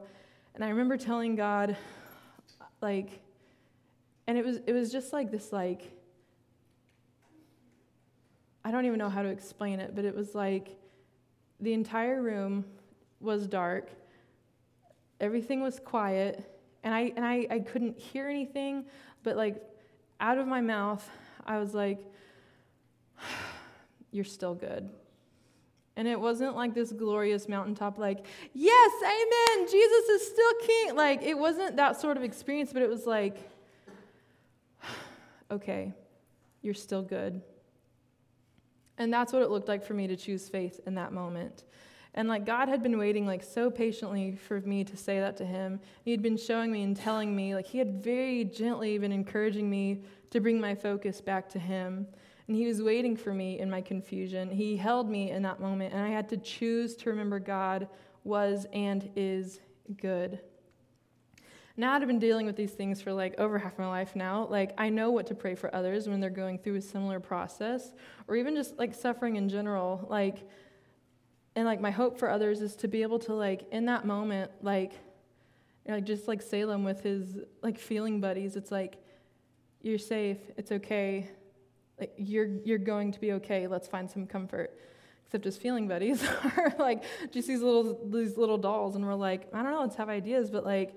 And 0.56 0.64
I 0.64 0.70
remember 0.70 0.98
telling 0.98 1.36
God, 1.36 1.76
like, 2.82 3.22
and 4.30 4.38
it 4.38 4.46
was 4.46 4.60
it 4.68 4.74
was 4.74 4.92
just 4.92 5.12
like 5.12 5.32
this 5.32 5.52
like 5.52 5.92
I 8.64 8.70
don't 8.70 8.86
even 8.86 9.00
know 9.00 9.10
how 9.10 9.24
to 9.24 9.30
explain 9.30 9.80
it, 9.80 9.96
but 9.96 10.06
it 10.06 10.16
was 10.16 10.36
like 10.36 10.78
the 11.60 11.74
entire 11.74 12.22
room 12.22 12.64
was 13.20 13.48
dark. 13.48 13.90
Everything 15.20 15.62
was 15.62 15.80
quiet, 15.80 16.48
and 16.84 16.94
I 16.94 17.12
and 17.16 17.26
I, 17.26 17.48
I 17.50 17.60
couldn't 17.60 17.98
hear 17.98 18.30
anything, 18.30 18.86
but 19.24 19.36
like 19.36 19.64
out 20.20 20.38
of 20.38 20.46
my 20.46 20.62
mouth, 20.62 21.10
I 21.48 21.58
was 21.58 21.74
like, 21.74 22.06
You're 24.12 24.26
still 24.26 24.54
good. 24.54 24.90
And 25.96 26.08
it 26.08 26.20
wasn't 26.20 26.56
like 26.56 26.76
this 26.76 26.92
glorious 26.92 27.50
mountaintop, 27.50 27.98
like, 27.98 28.26
yes, 28.54 28.92
amen, 29.04 29.68
Jesus 29.70 30.10
is 30.10 30.28
still 30.28 30.54
king. 30.62 30.96
Like, 30.96 31.24
it 31.24 31.38
wasn't 31.38 31.76
that 31.78 32.00
sort 32.00 32.16
of 32.16 32.24
experience, 32.24 32.72
but 32.72 32.82
it 32.82 32.90
was 32.90 33.06
like, 33.06 33.38
okay, 35.52 35.94
you're 36.62 36.74
still 36.74 37.02
good. 37.02 37.42
And 38.98 39.14
that's 39.14 39.32
what 39.32 39.42
it 39.42 39.50
looked 39.50 39.68
like 39.68 39.84
for 39.84 39.94
me 39.94 40.08
to 40.08 40.16
choose 40.16 40.50
faith 40.50 40.82
in 40.86 40.96
that 40.96 41.14
moment. 41.14 41.64
And 42.16 42.28
like 42.28 42.46
God 42.46 42.68
had 42.68 42.84
been 42.84 42.98
waiting 42.98 43.26
like 43.26 43.44
so 43.44 43.70
patiently 43.70 44.36
for 44.36 44.60
me 44.62 44.84
to 44.84 44.98
say 44.98 45.20
that 45.20 45.38
to 45.38 45.46
him. 45.46 45.80
He 46.04 46.12
had 46.12 46.22
been 46.22 46.38
showing 46.38 46.72
me 46.72 46.84
and 46.84 46.96
telling 46.96 47.36
me, 47.36 47.56
like 47.56 47.68
he 47.68 47.78
had 47.78 48.04
very 48.04 48.44
gently 48.44 48.98
been 48.98 49.12
encouraging 49.12 49.70
me 49.70 50.04
to 50.32 50.40
bring 50.40 50.60
my 50.60 50.76
focus 50.76 51.22
back 51.22 51.48
to 51.50 51.60
him. 51.60 52.08
And 52.48 52.58
he 52.58 52.66
was 52.66 52.82
waiting 52.82 53.16
for 53.16 53.34
me 53.34 53.60
in 53.60 53.70
my 53.70 53.80
confusion. 53.80 54.50
He 54.50 54.76
held 54.76 55.08
me 55.08 55.30
in 55.30 55.44
that 55.44 55.60
moment, 55.60 55.94
and 55.94 56.02
I 56.04 56.10
had 56.10 56.28
to 56.30 56.38
choose 56.38 56.96
to 56.96 57.12
remember 57.12 57.38
God 57.38 57.88
was 58.24 58.66
and 58.74 59.08
is 59.16 59.60
good 60.02 60.40
now 61.80 61.94
that 61.94 62.02
I've 62.02 62.10
been 62.10 62.20
dealing 62.20 62.46
with 62.46 62.58
these 62.58 62.74
things 62.74 63.02
for 63.02 63.14
like 63.14 63.40
over 63.40 63.58
half 63.58 63.80
my 63.80 63.88
life 63.88 64.14
now, 64.14 64.46
like 64.50 64.74
I 64.78 64.90
know 64.90 65.12
what 65.12 65.28
to 65.28 65.36
pray 65.36 65.56
for 65.56 65.74
others 65.74 66.10
when 66.10 66.20
they're 66.20 66.30
going 66.30 66.60
through 66.60 66.76
a 66.76 66.82
similar 66.82 67.22
process 67.22 67.94
or 68.28 68.36
even 68.36 68.54
just 68.54 68.78
like 68.78 68.94
suffering 68.94 69.38
in 69.38 69.48
general. 69.48 70.06
Like, 70.10 70.46
and 71.56 71.66
like 71.66 71.80
my 71.80 71.90
hope 71.90 72.20
for 72.20 72.30
others 72.30 72.62
is 72.62 72.76
to 72.78 72.90
be 72.90 73.02
able 73.02 73.18
to 73.20 73.34
like 73.34 73.66
in 73.72 73.86
that 73.86 74.06
moment, 74.06 74.52
like, 74.62 74.92
like 75.88 76.04
just 76.04 76.28
like 76.28 76.42
Salem 76.42 76.84
with 76.84 77.02
his 77.02 77.38
like 77.64 77.80
feeling 77.80 78.20
buddies, 78.20 78.58
it's 78.58 78.72
like, 78.72 78.98
you're 79.82 79.98
safe, 79.98 80.38
it's 80.58 80.74
okay, 80.74 81.30
like 81.98 82.12
you're 82.18 82.48
you're 82.66 82.78
going 82.78 83.14
to 83.14 83.22
be 83.22 83.32
okay. 83.34 83.68
Let's 83.68 83.88
find 83.88 84.12
some 84.12 84.28
comfort. 84.28 84.78
Except 85.28 85.46
his 85.46 85.56
feeling 85.56 85.88
buddies 85.88 86.28
are 86.58 86.76
like 86.78 87.04
just 87.32 87.48
these 87.48 87.62
little 87.62 88.06
these 88.10 88.36
little 88.36 88.58
dolls, 88.58 88.98
and 88.98 89.06
we're 89.06 89.16
like, 89.16 89.48
I 89.54 89.64
don't 89.64 89.72
know, 89.72 89.80
let's 89.80 89.96
have 89.96 90.10
ideas, 90.10 90.52
but 90.52 90.66
like 90.66 90.94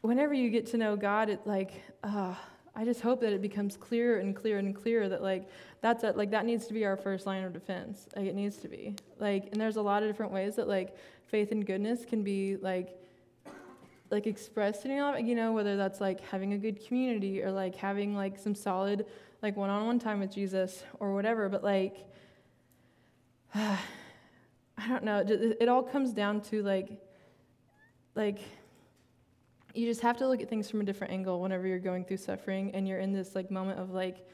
whenever 0.00 0.34
you 0.34 0.50
get 0.50 0.66
to 0.68 0.76
know 0.76 0.96
God, 0.96 1.28
it's 1.28 1.46
like, 1.46 1.72
uh, 2.02 2.34
I 2.74 2.84
just 2.84 3.00
hope 3.00 3.20
that 3.20 3.32
it 3.32 3.42
becomes 3.42 3.76
clearer 3.76 4.18
and 4.18 4.34
clearer 4.34 4.58
and 4.58 4.74
clearer 4.74 5.08
that 5.08 5.22
like 5.22 5.48
that's 5.80 6.02
like 6.02 6.30
that 6.30 6.46
needs 6.46 6.66
to 6.68 6.72
be 6.72 6.84
our 6.84 6.96
first 6.96 7.26
line 7.26 7.44
of 7.44 7.52
defense. 7.52 8.06
Like 8.16 8.26
it 8.26 8.34
needs 8.34 8.56
to 8.58 8.68
be. 8.68 8.96
Like 9.18 9.48
and 9.52 9.60
there's 9.60 9.76
a 9.76 9.82
lot 9.82 10.02
of 10.02 10.08
different 10.08 10.32
ways 10.32 10.56
that 10.56 10.68
like 10.68 10.96
faith 11.26 11.52
and 11.52 11.66
goodness 11.66 12.04
can 12.04 12.22
be 12.22 12.56
like 12.56 12.96
like 14.10 14.26
expressed 14.26 14.84
in 14.84 14.92
your 14.92 15.02
life, 15.02 15.24
you 15.24 15.34
know, 15.34 15.52
whether 15.52 15.76
that's 15.76 16.00
like 16.00 16.20
having 16.20 16.52
a 16.52 16.58
good 16.58 16.84
community 16.86 17.42
or 17.42 17.50
like 17.50 17.74
having 17.76 18.14
like 18.14 18.38
some 18.38 18.54
solid 18.54 19.06
like 19.42 19.56
one-on-one 19.56 19.98
time 19.98 20.20
with 20.20 20.32
Jesus 20.32 20.84
or 21.00 21.14
whatever, 21.14 21.48
but 21.48 21.62
like 21.64 22.08
I 23.54 23.78
don't 24.88 25.04
know, 25.04 25.18
it, 25.18 25.58
it 25.60 25.68
all 25.68 25.82
comes 25.82 26.12
down 26.12 26.40
to 26.42 26.62
like 26.62 27.00
like 28.14 28.40
you 29.74 29.86
just 29.86 30.00
have 30.00 30.16
to 30.18 30.28
look 30.28 30.40
at 30.40 30.48
things 30.48 30.68
from 30.70 30.80
a 30.80 30.84
different 30.84 31.12
angle 31.12 31.40
whenever 31.40 31.66
you're 31.66 31.78
going 31.78 32.04
through 32.04 32.18
suffering 32.18 32.70
and 32.74 32.86
you're 32.88 33.00
in 33.00 33.12
this 33.12 33.34
like 33.34 33.50
moment 33.50 33.78
of 33.78 33.90
like 33.90 34.26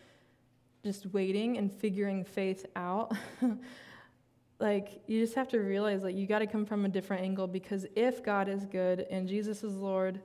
just 0.84 1.06
waiting 1.12 1.58
and 1.58 1.72
figuring 1.72 2.24
faith 2.24 2.66
out. 2.76 3.12
Like 4.58 5.02
you 5.06 5.20
just 5.20 5.34
have 5.34 5.48
to 5.48 5.58
realize 5.58 6.02
like 6.02 6.16
you 6.16 6.26
got 6.26 6.38
to 6.38 6.46
come 6.46 6.64
from 6.64 6.86
a 6.86 6.88
different 6.88 7.22
angle 7.22 7.46
because 7.46 7.84
if 7.94 8.24
god 8.24 8.48
is 8.48 8.64
good 8.64 9.00
and 9.10 9.28
jesus 9.28 9.62
is 9.62 9.74
lord 9.74 10.22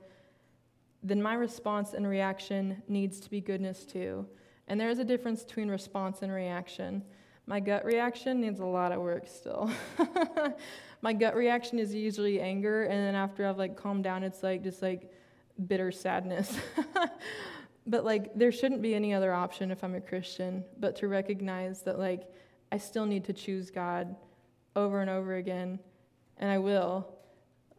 then 1.02 1.20
my 1.20 1.34
response 1.34 1.94
and 1.94 2.06
reaction 2.06 2.82
needs 2.88 3.18
to 3.20 3.30
be 3.30 3.40
goodness 3.40 3.84
too. 3.84 4.26
And 4.68 4.80
there 4.80 4.88
is 4.88 5.00
a 5.00 5.04
difference 5.04 5.42
between 5.42 5.68
response 5.68 6.22
and 6.22 6.32
reaction. 6.32 7.02
My 7.46 7.58
gut 7.58 7.84
reaction 7.84 8.40
needs 8.40 8.60
a 8.60 8.64
lot 8.64 8.92
of 8.92 9.00
work 9.00 9.26
still 9.26 9.68
my 11.02 11.12
gut 11.12 11.34
reaction 11.34 11.80
is 11.80 11.92
usually 11.92 12.40
anger, 12.40 12.84
and 12.84 12.92
then 12.92 13.16
after 13.16 13.44
I've 13.44 13.58
like 13.58 13.76
calmed 13.76 14.04
down, 14.04 14.22
it's 14.22 14.42
like 14.42 14.62
just 14.62 14.80
like 14.80 15.10
bitter 15.66 15.90
sadness. 15.90 16.56
but 17.86 18.04
like 18.04 18.32
there 18.36 18.52
shouldn't 18.52 18.80
be 18.80 18.94
any 18.94 19.12
other 19.12 19.34
option 19.34 19.72
if 19.72 19.82
I'm 19.82 19.96
a 19.96 20.00
Christian, 20.00 20.64
but 20.78 20.96
to 20.96 21.08
recognize 21.08 21.82
that 21.82 21.98
like 21.98 22.30
I 22.70 22.78
still 22.78 23.04
need 23.04 23.24
to 23.24 23.32
choose 23.32 23.68
God 23.68 24.14
over 24.76 25.00
and 25.00 25.10
over 25.10 25.34
again, 25.34 25.80
and 26.38 26.48
I 26.48 26.58
will. 26.58 27.08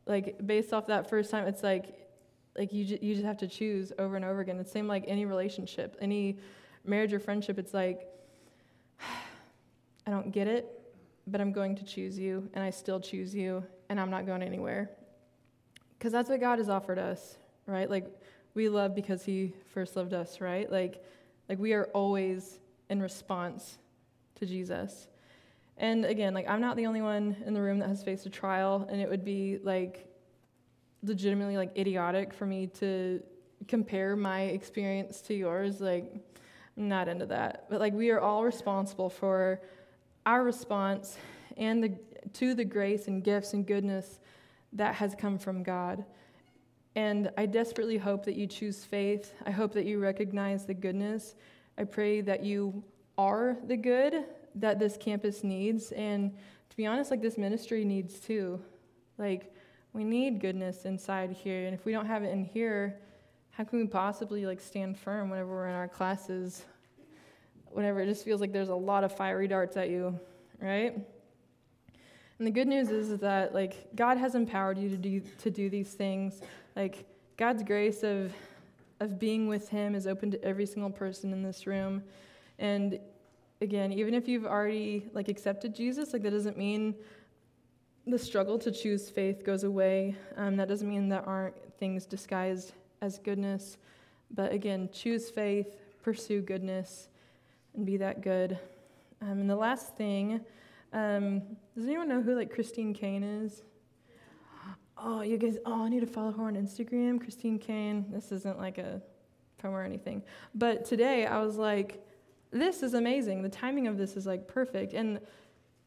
Like 0.05 0.45
based 0.45 0.73
off 0.73 0.87
that 0.87 1.09
first 1.09 1.31
time, 1.31 1.47
it's 1.47 1.63
like 1.63 2.09
like 2.57 2.73
you 2.73 2.83
ju- 2.83 2.99
you 3.01 3.13
just 3.13 3.25
have 3.25 3.37
to 3.37 3.47
choose 3.47 3.93
over 3.97 4.17
and 4.17 4.25
over 4.25 4.41
again. 4.41 4.59
It's 4.59 4.71
same 4.71 4.87
like 4.87 5.05
any 5.07 5.25
relationship, 5.25 5.95
any 6.01 6.39
marriage 6.83 7.13
or 7.13 7.19
friendship. 7.19 7.57
It's 7.57 7.73
like 7.73 8.05
I 10.05 10.11
don't 10.11 10.33
get 10.33 10.47
it 10.47 10.82
but 11.27 11.39
I'm 11.39 11.51
going 11.51 11.75
to 11.75 11.83
choose 11.83 12.17
you, 12.19 12.49
and 12.53 12.63
I 12.63 12.69
still 12.69 12.99
choose 12.99 13.33
you, 13.33 13.63
and 13.89 13.99
I'm 13.99 14.09
not 14.09 14.25
going 14.25 14.43
anywhere. 14.43 14.89
Because 15.97 16.11
that's 16.11 16.29
what 16.29 16.39
God 16.39 16.59
has 16.59 16.69
offered 16.69 16.99
us, 16.99 17.37
right? 17.65 17.89
Like, 17.89 18.05
we 18.53 18.69
love 18.69 18.93
because 18.93 19.23
He 19.23 19.53
first 19.73 19.95
loved 19.95 20.13
us, 20.13 20.41
right? 20.41 20.69
Like, 20.71 21.03
like 21.49 21.59
we 21.59 21.73
are 21.73 21.85
always 21.93 22.59
in 22.89 23.01
response 23.01 23.77
to 24.35 24.45
Jesus. 24.45 25.07
And 25.77 26.05
again, 26.05 26.33
like, 26.33 26.47
I'm 26.47 26.61
not 26.61 26.75
the 26.75 26.85
only 26.85 27.01
one 27.01 27.37
in 27.45 27.53
the 27.53 27.61
room 27.61 27.79
that 27.79 27.89
has 27.89 28.03
faced 28.03 28.25
a 28.25 28.29
trial, 28.29 28.87
and 28.89 29.01
it 29.01 29.09
would 29.09 29.23
be 29.23 29.59
like 29.63 30.07
legitimately 31.03 31.57
like 31.57 31.77
idiotic 31.77 32.33
for 32.33 32.45
me 32.45 32.67
to 32.67 33.21
compare 33.67 34.15
my 34.15 34.41
experience 34.41 35.21
to 35.21 35.33
yours. 35.33 35.81
Like, 35.81 36.13
I'm 36.77 36.87
not 36.87 37.07
into 37.07 37.25
that. 37.27 37.65
But 37.69 37.79
like, 37.79 37.93
we 37.93 38.09
are 38.09 38.19
all 38.19 38.43
responsible 38.43 39.09
for 39.09 39.61
our 40.25 40.43
response 40.43 41.17
and 41.57 41.83
the, 41.83 41.93
to 42.33 42.53
the 42.53 42.65
grace 42.65 43.07
and 43.07 43.23
gifts 43.23 43.53
and 43.53 43.65
goodness 43.65 44.19
that 44.73 44.95
has 44.95 45.15
come 45.15 45.37
from 45.37 45.63
God. 45.63 46.03
And 46.95 47.31
I 47.37 47.45
desperately 47.45 47.97
hope 47.97 48.23
that 48.25 48.35
you 48.35 48.47
choose 48.47 48.83
faith. 48.83 49.33
I 49.45 49.51
hope 49.51 49.73
that 49.73 49.85
you 49.85 49.99
recognize 49.99 50.65
the 50.65 50.73
goodness. 50.73 51.35
I 51.77 51.85
pray 51.85 52.21
that 52.21 52.43
you 52.43 52.83
are 53.17 53.57
the 53.67 53.77
good 53.77 54.25
that 54.55 54.79
this 54.79 54.97
campus 54.97 55.43
needs. 55.43 55.91
And 55.91 56.31
to 56.69 56.77
be 56.77 56.85
honest, 56.85 57.09
like 57.11 57.21
this 57.21 57.37
ministry 57.37 57.83
needs 57.83 58.19
too. 58.19 58.61
Like, 59.17 59.53
we 59.93 60.03
need 60.03 60.39
goodness 60.39 60.85
inside 60.85 61.31
here. 61.31 61.65
And 61.65 61.73
if 61.73 61.85
we 61.85 61.91
don't 61.91 62.05
have 62.05 62.23
it 62.23 62.31
in 62.31 62.43
here, 62.43 62.99
how 63.51 63.63
can 63.63 63.79
we 63.79 63.87
possibly 63.87 64.45
like 64.45 64.59
stand 64.59 64.97
firm 64.97 65.29
whenever 65.29 65.49
we're 65.49 65.67
in 65.67 65.75
our 65.75 65.87
classes 65.87 66.65
whenever 67.73 68.01
it 68.01 68.07
just 68.07 68.23
feels 68.23 68.41
like 68.41 68.51
there's 68.51 68.69
a 68.69 68.75
lot 68.75 69.03
of 69.03 69.15
fiery 69.15 69.47
darts 69.47 69.77
at 69.77 69.89
you, 69.89 70.19
right? 70.59 70.95
And 72.39 72.47
the 72.47 72.51
good 72.51 72.67
news 72.67 72.89
is, 72.89 73.09
is 73.09 73.19
that 73.19 73.53
like 73.53 73.95
God 73.95 74.17
has 74.17 74.35
empowered 74.35 74.77
you 74.77 74.89
to 74.89 74.97
do 74.97 75.21
to 75.39 75.51
do 75.51 75.69
these 75.69 75.93
things. 75.93 76.41
Like 76.75 77.05
God's 77.37 77.63
grace 77.63 78.03
of 78.03 78.33
of 78.99 79.19
being 79.19 79.47
with 79.47 79.69
Him 79.69 79.95
is 79.95 80.07
open 80.07 80.31
to 80.31 80.43
every 80.43 80.65
single 80.65 80.89
person 80.89 81.33
in 81.33 81.43
this 81.43 81.67
room. 81.67 82.03
And 82.59 82.99
again, 83.61 83.91
even 83.93 84.13
if 84.13 84.27
you've 84.27 84.45
already 84.45 85.09
like 85.13 85.27
accepted 85.29 85.75
Jesus, 85.75 86.13
like 86.13 86.23
that 86.23 86.31
doesn't 86.31 86.57
mean 86.57 86.95
the 88.05 88.19
struggle 88.19 88.59
to 88.59 88.71
choose 88.71 89.09
faith 89.09 89.45
goes 89.45 89.63
away. 89.63 90.15
Um, 90.35 90.57
that 90.57 90.67
doesn't 90.67 90.87
mean 90.87 91.09
there 91.09 91.27
aren't 91.27 91.55
things 91.77 92.05
disguised 92.05 92.73
as 93.01 93.17
goodness. 93.19 93.77
But 94.31 94.51
again, 94.51 94.89
choose 94.91 95.29
faith, 95.29 95.77
pursue 96.01 96.41
goodness, 96.41 97.07
and 97.75 97.85
be 97.85 97.97
that 97.97 98.21
good. 98.21 98.57
Um, 99.21 99.39
and 99.39 99.49
the 99.49 99.55
last 99.55 99.95
thing, 99.95 100.41
um, 100.91 101.41
does 101.75 101.85
anyone 101.85 102.07
know 102.07 102.21
who 102.21 102.35
like 102.35 102.53
Christine 102.53 102.93
Caine 102.93 103.23
is? 103.23 103.63
Oh, 104.97 105.21
you 105.21 105.37
guys, 105.37 105.57
oh, 105.65 105.83
I 105.83 105.89
need 105.89 106.01
to 106.01 106.07
follow 106.07 106.31
her 106.31 106.43
on 106.43 106.55
Instagram, 106.55 107.19
Christine 107.19 107.59
Caine. 107.59 108.05
This 108.11 108.31
isn't 108.31 108.57
like 108.57 108.77
a 108.77 109.01
promo 109.61 109.71
or 109.71 109.83
anything. 109.83 110.21
But 110.53 110.85
today 110.85 111.25
I 111.25 111.39
was 111.39 111.57
like, 111.57 112.05
this 112.51 112.83
is 112.83 112.93
amazing. 112.93 113.41
The 113.41 113.49
timing 113.49 113.87
of 113.87 113.97
this 113.97 114.15
is 114.15 114.25
like 114.25 114.47
perfect. 114.47 114.93
And 114.93 115.19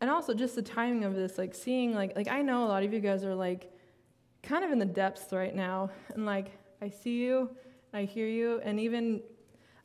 and 0.00 0.10
also 0.10 0.34
just 0.34 0.54
the 0.54 0.62
timing 0.62 1.04
of 1.04 1.14
this, 1.14 1.38
like 1.38 1.54
seeing 1.54 1.94
like 1.94 2.16
like 2.16 2.28
I 2.28 2.42
know 2.42 2.64
a 2.64 2.68
lot 2.68 2.82
of 2.82 2.92
you 2.92 3.00
guys 3.00 3.24
are 3.24 3.34
like 3.34 3.72
kind 4.42 4.64
of 4.64 4.70
in 4.70 4.78
the 4.78 4.84
depths 4.84 5.32
right 5.32 5.54
now. 5.54 5.90
And 6.14 6.26
like 6.26 6.50
I 6.82 6.88
see 6.88 7.22
you, 7.22 7.50
I 7.94 8.02
hear 8.02 8.26
you, 8.26 8.60
and 8.62 8.78
even 8.80 9.22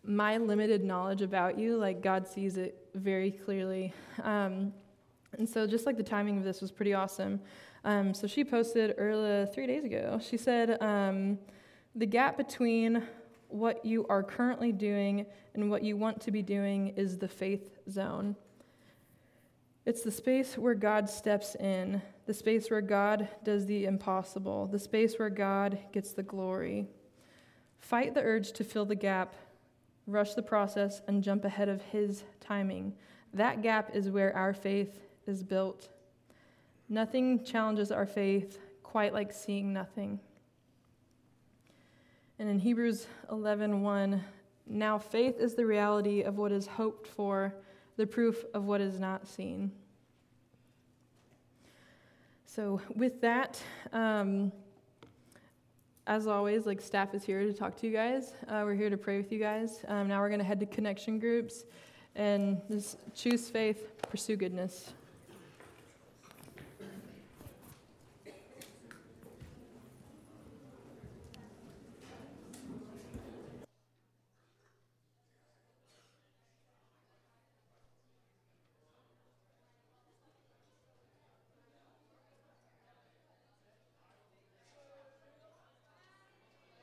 my 0.04 0.38
limited 0.38 0.84
knowledge 0.84 1.22
about 1.22 1.58
you, 1.58 1.78
like 1.78 2.02
God 2.02 2.28
sees 2.28 2.58
it 2.58 2.88
very 2.96 3.32
clearly. 3.32 3.94
Um, 4.24 4.74
and 5.38 5.48
so 5.48 5.66
just 5.66 5.86
like 5.86 5.98
the 5.98 6.04
timing 6.04 6.38
of 6.38 6.44
this 6.44 6.62
was 6.62 6.72
pretty 6.72 6.94
awesome. 6.94 7.40
Um, 7.84 8.14
so 8.14 8.28
she 8.28 8.44
posted 8.44 8.96
earlier 8.98 9.46
three 9.46 9.68
days 9.68 9.84
ago. 9.84 10.20
She 10.22 10.38
said, 10.38 10.82
um, 10.82 11.40
The 11.96 12.06
gap 12.06 12.38
between 12.38 13.04
what 13.48 13.86
you 13.86 14.06
are 14.08 14.24
currently 14.24 14.72
doing 14.72 15.26
and 15.54 15.70
what 15.70 15.84
you 15.84 15.98
want 15.98 16.22
to 16.22 16.32
be 16.32 16.42
doing 16.42 16.90
is 16.90 17.18
the 17.18 17.28
faith 17.28 17.70
zone. 17.90 18.36
It's 19.86 20.04
the 20.04 20.12
space 20.12 20.58
where 20.58 20.76
God 20.76 21.10
steps 21.10 21.56
in, 21.56 22.02
the 22.28 22.34
space 22.34 22.70
where 22.70 22.82
God 22.82 23.28
does 23.44 23.66
the 23.66 23.86
impossible, 23.86 24.68
the 24.68 24.80
space 24.80 25.18
where 25.18 25.30
God 25.30 25.80
gets 25.92 26.14
the 26.14 26.24
glory. 26.24 26.88
Fight 27.80 28.14
the 28.14 28.22
urge 28.22 28.52
to 28.54 28.64
fill 28.64 28.86
the 28.86 28.96
gap, 28.96 29.34
rush 30.08 30.34
the 30.34 30.42
process, 30.42 31.02
and 31.08 31.24
jump 31.24 31.46
ahead 31.46 31.70
of 31.70 31.82
His 31.84 32.24
timing. 32.40 32.94
That 33.34 33.62
gap 33.62 33.96
is 33.96 34.10
where 34.10 34.36
our 34.36 34.54
faith 34.54 35.00
is 35.28 35.44
built. 35.44 35.90
Nothing 36.90 37.44
challenges 37.44 37.92
our 37.92 38.06
faith 38.06 38.60
quite 38.84 39.14
like 39.14 39.32
seeing 39.32 39.72
nothing. 39.72 40.20
And 42.40 42.50
in 42.50 42.60
Hebrews 42.60 43.08
11:1, 43.30 44.22
now 44.66 44.98
faith 44.98 45.40
is 45.40 45.56
the 45.56 45.66
reality 45.66 46.22
of 46.24 46.38
what 46.38 46.52
is 46.52 46.68
hoped 46.68 47.08
for, 47.08 47.54
the 47.98 48.08
proof 48.08 48.44
of 48.54 48.66
what 48.66 48.82
is 48.82 49.00
not 49.00 49.28
seen. 49.28 49.72
So 52.46 52.82
with 52.96 53.22
that, 53.22 53.62
um, 53.94 54.52
as 56.12 56.28
always, 56.28 56.66
like 56.66 56.82
staff 56.82 57.14
is 57.14 57.24
here 57.24 57.42
to 57.46 57.54
talk 57.54 57.78
to 57.78 57.88
you 57.88 57.94
guys. 57.94 58.34
Uh, 58.50 58.64
we're 58.66 58.76
here 58.76 58.90
to 58.90 58.98
pray 58.98 59.16
with 59.16 59.32
you 59.32 59.40
guys. 59.40 59.80
Um, 59.88 60.10
now 60.10 60.20
we're 60.20 60.28
going 60.28 60.42
to 60.42 60.46
head 60.46 60.60
to 60.60 60.66
connection 60.66 61.20
groups 61.20 61.64
and 62.18 62.62
just 62.70 62.98
choose 63.16 63.50
faith, 63.50 63.94
pursue 64.10 64.36
goodness. 64.36 64.92